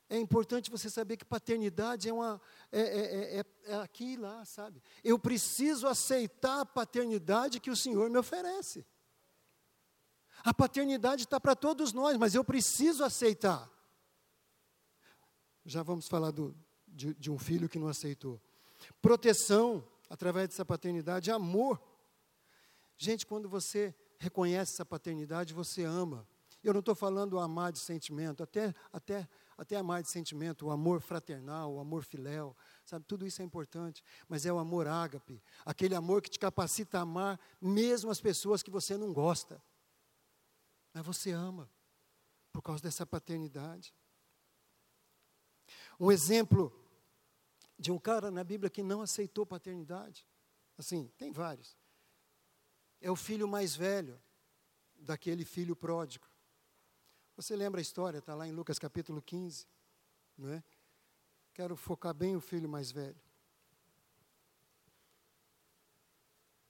[0.09, 2.41] é importante você saber que paternidade é, uma,
[2.71, 4.81] é, é, é, é aqui e lá, sabe?
[5.03, 8.83] Eu preciso aceitar a paternidade que o Senhor me oferece.
[10.43, 13.69] A paternidade está para todos nós, mas eu preciso aceitar.
[15.63, 16.55] Já vamos falar do,
[16.87, 18.41] de, de um filho que não aceitou.
[19.01, 21.79] Proteção, através dessa paternidade, amor.
[22.97, 26.27] Gente, quando você reconhece essa paternidade, você ama.
[26.63, 29.27] Eu não estou falando amar de sentimento, até, até,
[29.59, 32.55] até amar de sentimento, o amor fraternal, o amor filéu,
[32.85, 33.05] sabe?
[33.05, 37.01] Tudo isso é importante, mas é o amor ágape, aquele amor que te capacita a
[37.01, 39.61] amar mesmo as pessoas que você não gosta.
[40.93, 41.69] Mas você ama,
[42.53, 43.93] por causa dessa paternidade.
[45.99, 46.73] Um exemplo
[47.77, 50.25] de um cara na Bíblia que não aceitou paternidade,
[50.77, 51.77] assim, tem vários.
[53.01, 54.21] É o filho mais velho
[54.95, 56.28] daquele filho pródigo.
[57.39, 59.65] Você lembra a história, está lá em Lucas capítulo 15,
[60.37, 60.61] não é?
[61.53, 63.15] Quero focar bem o filho mais velho.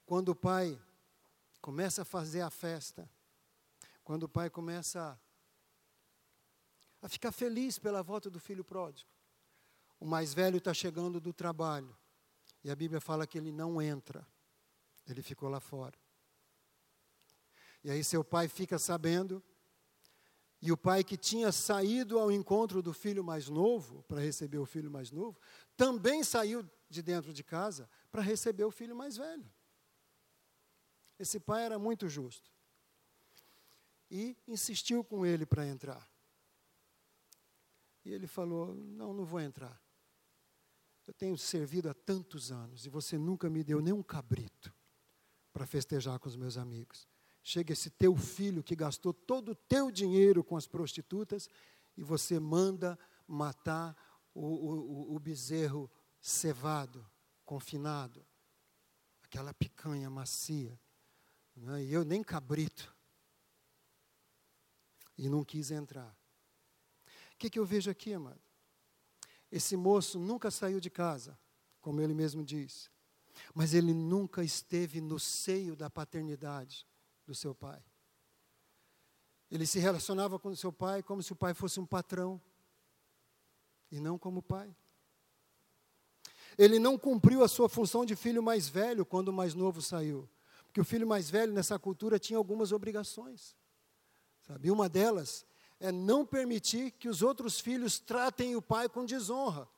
[0.06, 0.80] Quando o pai
[1.60, 3.10] começa a fazer a festa,
[4.04, 5.20] quando o pai começa
[7.02, 9.10] a ficar feliz pela volta do filho pródigo,
[10.00, 11.98] o mais velho está chegando do trabalho,
[12.64, 14.24] e a Bíblia fala que ele não entra,
[15.08, 15.98] ele ficou lá fora.
[17.84, 19.44] E aí seu pai fica sabendo,
[20.62, 24.66] e o pai que tinha saído ao encontro do filho mais novo, para receber o
[24.66, 25.40] filho mais novo,
[25.78, 29.50] também saiu de dentro de casa para receber o filho mais velho.
[31.18, 32.52] Esse pai era muito justo.
[34.12, 36.10] E insistiu com ele para entrar.
[38.04, 39.80] E ele falou: Não, não vou entrar.
[41.06, 44.74] Eu tenho servido há tantos anos e você nunca me deu nem um cabrito
[45.52, 47.08] para festejar com os meus amigos.
[47.50, 51.50] Chega esse teu filho que gastou todo o teu dinheiro com as prostitutas
[51.98, 52.96] e você manda
[53.28, 53.98] matar
[54.36, 55.90] o, o, o bezerro
[56.22, 57.04] cevado,
[57.44, 58.24] confinado,
[59.24, 60.80] aquela picanha macia.
[61.56, 61.86] Né?
[61.86, 62.96] E eu nem cabrito.
[65.18, 66.16] E não quis entrar.
[67.34, 68.44] O que, que eu vejo aqui, amado?
[69.52, 71.36] Esse moço nunca saiu de casa,
[71.82, 72.92] como ele mesmo diz,
[73.56, 76.88] mas ele nunca esteve no seio da paternidade
[77.30, 77.80] do seu pai.
[79.52, 82.42] Ele se relacionava com o seu pai como se o pai fosse um patrão
[83.92, 84.76] e não como pai.
[86.58, 90.28] Ele não cumpriu a sua função de filho mais velho quando o mais novo saiu.
[90.66, 93.56] Porque o filho mais velho nessa cultura tinha algumas obrigações.
[94.48, 94.72] Sabe?
[94.72, 95.46] Uma delas
[95.80, 99.70] é não permitir que os outros filhos tratem o pai com desonra.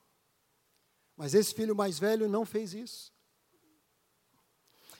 [1.18, 3.12] Mas esse filho mais velho não fez isso.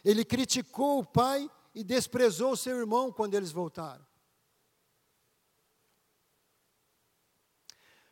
[0.04, 4.06] Ele criticou o pai e desprezou seu irmão quando eles voltaram.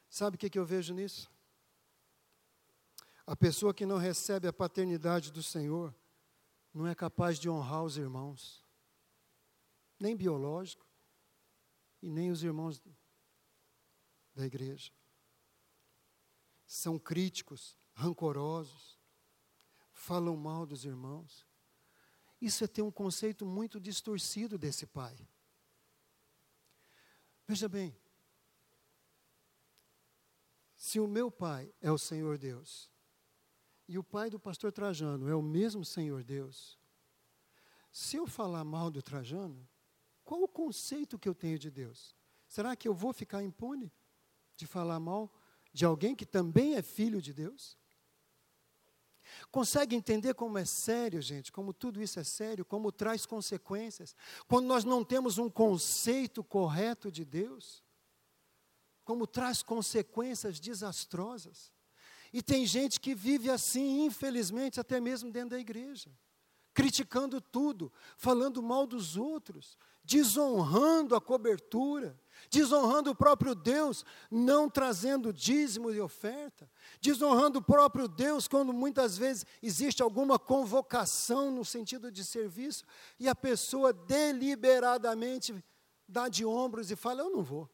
[0.09, 1.31] Sabe o que, que eu vejo nisso?
[3.27, 5.95] A pessoa que não recebe a paternidade do Senhor
[6.75, 8.65] não é capaz de honrar os irmãos,
[9.99, 10.91] nem biológico,
[12.03, 12.83] e nem os irmãos
[14.35, 14.91] da igreja.
[16.67, 18.99] São críticos, rancorosos,
[19.93, 21.47] falam mal dos irmãos.
[22.41, 25.17] Isso é ter um conceito muito distorcido desse pai.
[27.47, 27.95] Veja bem,
[30.77, 32.89] se o meu pai é o Senhor Deus,
[33.87, 36.79] e o pai do pastor Trajano é o mesmo Senhor Deus,
[37.91, 39.69] se eu falar mal do Trajano,
[40.25, 42.15] qual o conceito que eu tenho de Deus?
[42.47, 43.93] Será que eu vou ficar impune
[44.57, 45.33] de falar mal
[45.73, 47.77] de alguém que também é filho de Deus?
[49.51, 51.51] Consegue entender como é sério, gente?
[51.51, 52.65] Como tudo isso é sério?
[52.65, 54.15] Como traz consequências?
[54.47, 57.83] Quando nós não temos um conceito correto de Deus?
[59.05, 61.73] Como traz consequências desastrosas?
[62.33, 66.17] E tem gente que vive assim, infelizmente, até mesmo dentro da igreja,
[66.73, 72.17] criticando tudo, falando mal dos outros, desonrando a cobertura,
[72.49, 76.71] desonrando o próprio Deus, não trazendo dízimo e oferta,
[77.01, 82.85] desonrando o próprio Deus quando muitas vezes existe alguma convocação no sentido de serviço
[83.19, 85.65] e a pessoa deliberadamente
[86.09, 87.69] dá de ombros e fala: Eu não vou.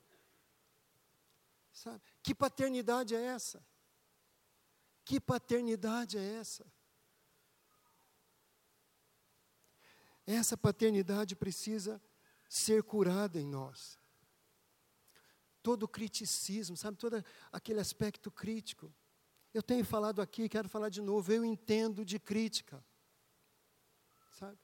[1.73, 2.01] Sabe?
[2.23, 3.65] Que paternidade é essa?
[5.05, 6.65] Que paternidade é essa?
[10.27, 12.03] Essa paternidade precisa
[12.49, 13.99] ser curada em nós.
[15.69, 18.87] Todo o criticismo, sabe, todo aquele aspecto crítico.
[19.53, 22.85] Eu tenho falado aqui, quero falar de novo, eu entendo de crítica.
[24.39, 24.59] Sabe?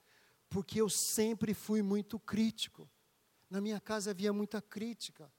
[0.53, 2.88] porque eu sempre fui muito crítico.
[3.48, 5.32] Na minha casa havia muita crítica.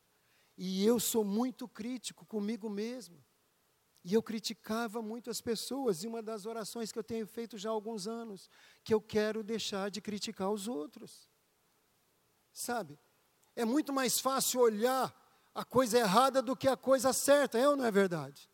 [0.58, 3.24] E eu sou muito crítico comigo mesmo.
[4.04, 6.04] E eu criticava muito as pessoas.
[6.04, 8.50] E uma das orações que eu tenho feito já há alguns anos,
[8.84, 11.30] que eu quero deixar de criticar os outros.
[12.52, 13.00] Sabe?
[13.56, 15.14] É muito mais fácil olhar
[15.54, 18.50] a coisa errada do que a coisa certa, é ou não é verdade?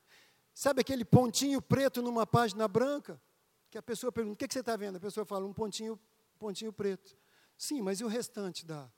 [0.54, 3.22] Sabe aquele pontinho preto numa página branca?
[3.70, 4.97] Que a pessoa pergunta: o que, que você está vendo?
[4.97, 5.97] A pessoa fala: um pontinho,
[6.38, 7.18] pontinho preto.
[7.58, 8.91] Sim, mas e o restante da,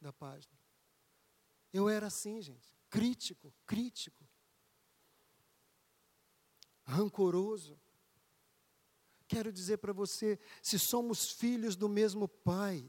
[0.00, 0.54] da página.
[1.72, 4.26] Eu era assim, gente, crítico, crítico,
[6.84, 7.78] rancoroso.
[9.28, 12.88] Quero dizer para você, se somos filhos do mesmo pai,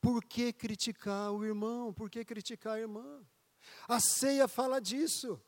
[0.00, 1.92] por que criticar o irmão?
[1.92, 3.26] Por que criticar a irmã?
[3.88, 5.40] A ceia fala disso.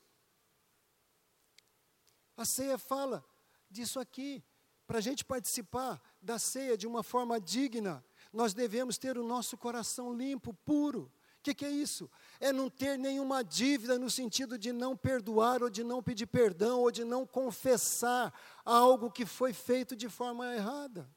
[2.36, 3.24] A ceia fala
[3.70, 4.42] disso aqui.
[4.86, 9.56] Para a gente participar da ceia de uma forma digna, nós devemos ter o nosso
[9.56, 11.10] coração limpo, puro.
[11.38, 12.10] O que, que, é isso?
[12.38, 16.80] É não ter nenhuma dívida no sentido de não perdoar, ou de não pedir perdão,
[16.80, 18.32] ou de não confessar
[18.64, 21.10] algo que foi feito de forma errada.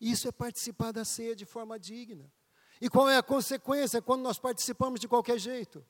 [0.00, 2.32] Isso é participar da ceia de forma digna.
[2.84, 5.82] E qual é a consequência quando nós participamos de qualquer jeito?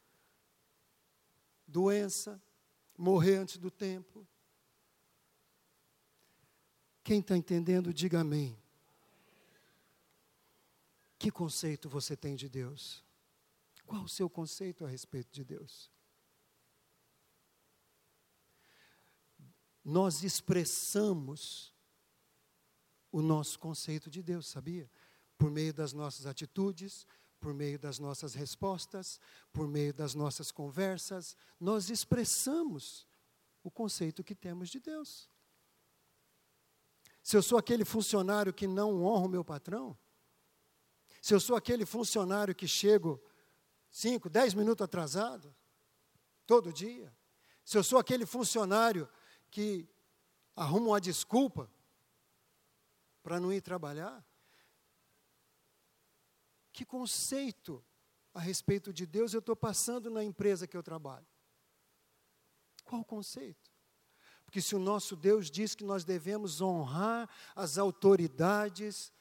[1.66, 2.40] Doença,
[2.97, 4.24] morrer antes do tempo.
[7.03, 8.57] Quem está entendendo, diga amém.
[11.18, 13.03] Que conceito você tem de Deus?
[13.84, 15.90] Qual o seu conceito a respeito de Deus?
[19.84, 21.74] Nós expressamos
[23.11, 24.88] o nosso conceito de Deus, sabia?
[25.37, 27.07] Por meio das nossas atitudes,
[27.41, 29.20] por meio das nossas respostas,
[29.53, 33.07] por meio das nossas conversas, nós expressamos
[33.62, 35.28] o conceito que temos de Deus.
[37.22, 39.97] Se eu sou aquele funcionário que não honra o meu patrão,
[41.20, 43.22] se eu sou aquele funcionário que chego
[43.91, 45.55] cinco, dez minutos atrasado,
[46.47, 47.14] todo dia.
[47.64, 49.09] Se eu sou aquele funcionário
[49.51, 49.89] que
[50.55, 51.70] arruma uma desculpa
[53.22, 54.24] para não ir trabalhar.
[56.75, 57.83] Que conceito
[58.35, 61.27] a respeito de Deus eu estou passando na empresa que eu trabalho?
[62.85, 63.70] Qual o conceito?
[64.45, 69.12] Porque se o nosso Deus diz que nós devemos honrar as autoridades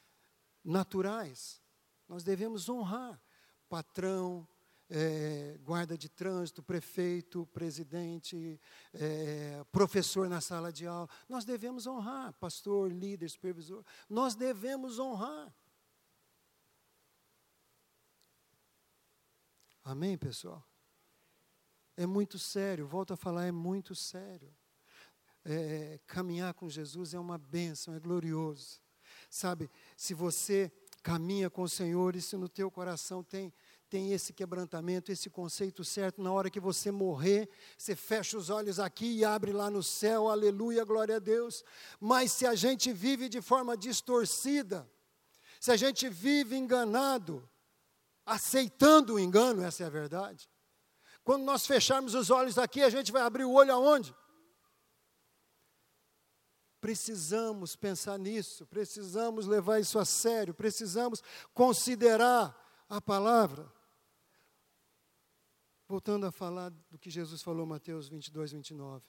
[0.64, 1.62] naturais,
[2.08, 3.22] nós devemos honrar
[3.68, 4.46] patrão,
[4.90, 8.60] é, guarda de trânsito, prefeito, presidente,
[8.92, 11.08] é, professor na sala de aula.
[11.28, 13.84] Nós devemos honrar, pastor, líder, supervisor.
[14.08, 15.54] Nós devemos honrar.
[19.84, 20.66] Amém, pessoal?
[21.94, 24.52] É muito sério, volto a falar, é muito sério.
[25.44, 28.80] É, caminhar com Jesus é uma bênção, é glorioso.
[29.28, 30.72] Sabe, se você
[31.02, 33.52] caminha com o Senhor e se no teu coração tem
[33.94, 38.80] tem esse quebrantamento, esse conceito certo, na hora que você morrer, você fecha os olhos
[38.80, 41.62] aqui e abre lá no céu, aleluia, glória a Deus.
[42.00, 44.90] Mas se a gente vive de forma distorcida,
[45.60, 47.48] se a gente vive enganado,
[48.24, 50.48] aceitando o engano, essa é a verdade.
[51.22, 54.14] Quando nós fecharmos os olhos aqui, a gente vai abrir o olho aonde?
[56.80, 61.22] Precisamos pensar nisso, precisamos levar isso a sério, precisamos
[61.54, 62.54] considerar
[62.88, 63.72] a palavra.
[65.88, 69.04] Voltando a falar do que Jesus falou, Mateus 22, 29.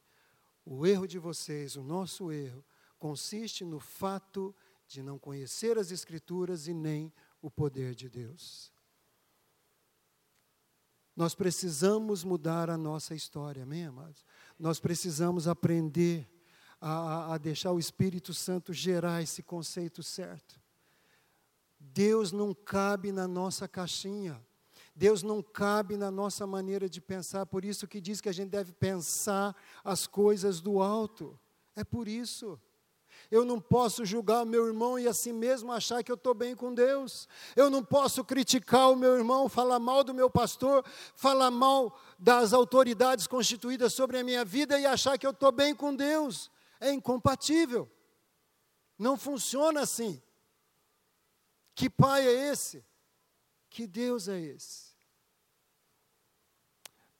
[0.63, 2.63] O erro de vocês, o nosso erro,
[2.97, 4.55] consiste no fato
[4.88, 8.72] de não conhecer as Escrituras e nem o poder de Deus.
[11.16, 14.26] Nós precisamos mudar a nossa história, amém, amados?
[14.59, 16.30] Nós precisamos aprender
[16.82, 20.59] a, a deixar o Espírito Santo gerar esse conceito certo.
[21.80, 24.41] Deus não cabe na nossa caixinha.
[24.95, 28.49] Deus não cabe na nossa maneira de pensar, por isso que diz que a gente
[28.49, 29.53] deve pensar
[29.84, 31.38] as coisas do alto.
[31.76, 32.59] É por isso.
[33.32, 36.56] Eu não posso julgar o meu irmão e assim mesmo achar que eu estou bem
[36.56, 37.28] com Deus.
[37.56, 42.54] Eu não posso criticar o meu irmão, falar mal do meu pastor, falar mal das
[42.54, 46.50] autoridades constituídas sobre a minha vida e achar que eu estou bem com Deus
[46.80, 47.90] é incompatível.
[48.98, 50.22] Não funciona assim.
[51.74, 52.86] Que pai é esse?
[53.70, 54.96] Que Deus é esse?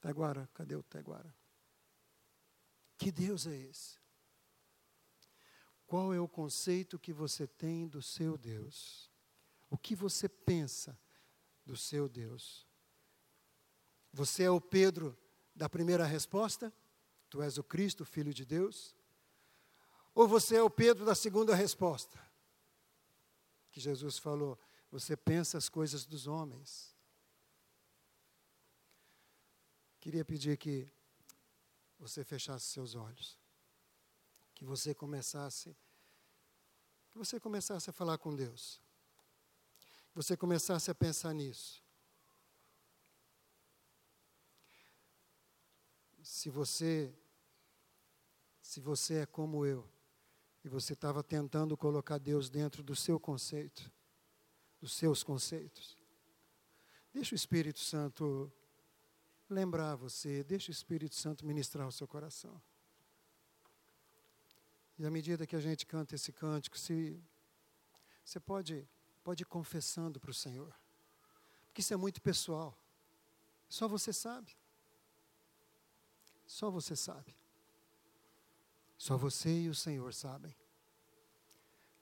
[0.00, 1.34] Taguara, cadê o Taguara?
[2.96, 3.95] Que Deus é esse?
[5.86, 9.10] Qual é o conceito que você tem do seu Deus?
[9.70, 10.98] O que você pensa
[11.64, 12.66] do seu Deus?
[14.12, 15.16] Você é o Pedro
[15.54, 16.72] da primeira resposta?
[17.30, 18.94] Tu és o Cristo, Filho de Deus?
[20.14, 22.26] Ou você é o Pedro da segunda resposta?
[23.76, 24.58] que Jesus falou:
[24.90, 26.96] Você pensa as coisas dos homens.
[30.00, 30.90] Queria pedir que
[31.98, 33.38] você fechasse seus olhos,
[34.56, 35.76] que você começasse,
[37.10, 38.80] que você começasse a falar com Deus,
[40.08, 41.84] que você começasse a pensar nisso.
[46.22, 47.14] Se você,
[48.62, 49.86] se você é como eu,
[50.64, 53.92] e você estava tentando colocar Deus dentro do seu conceito,
[54.80, 55.98] dos seus conceitos,
[57.12, 58.50] deixa o Espírito Santo
[59.50, 62.60] lembrar você, deixa o Espírito Santo ministrar o seu coração.
[64.98, 67.22] E à medida que a gente canta esse cântico, se,
[68.24, 68.88] você pode,
[69.22, 70.74] pode ir confessando para o Senhor.
[71.66, 72.76] Porque isso é muito pessoal.
[73.68, 74.56] Só você sabe.
[76.46, 77.36] Só você sabe.
[78.96, 80.54] Só você e o Senhor sabem.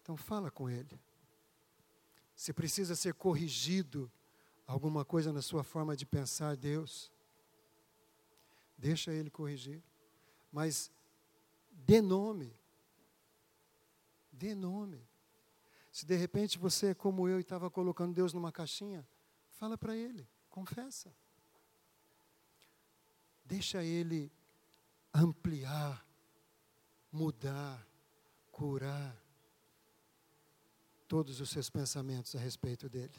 [0.02, 1.00] Então fala com Ele.
[2.36, 4.10] Se precisa ser corrigido
[4.66, 7.10] alguma coisa na sua forma de pensar, Deus,
[8.76, 9.82] Deixa ele corrigir.
[10.52, 10.90] Mas
[11.70, 12.54] dê nome.
[14.34, 15.00] Dê nome.
[15.92, 19.06] Se de repente você é como eu e estava colocando Deus numa caixinha,
[19.50, 21.14] fala para ele, confessa.
[23.44, 24.32] Deixa ele
[25.12, 26.04] ampliar,
[27.12, 27.86] mudar,
[28.50, 29.16] curar
[31.06, 33.14] todos os seus pensamentos a respeito dele.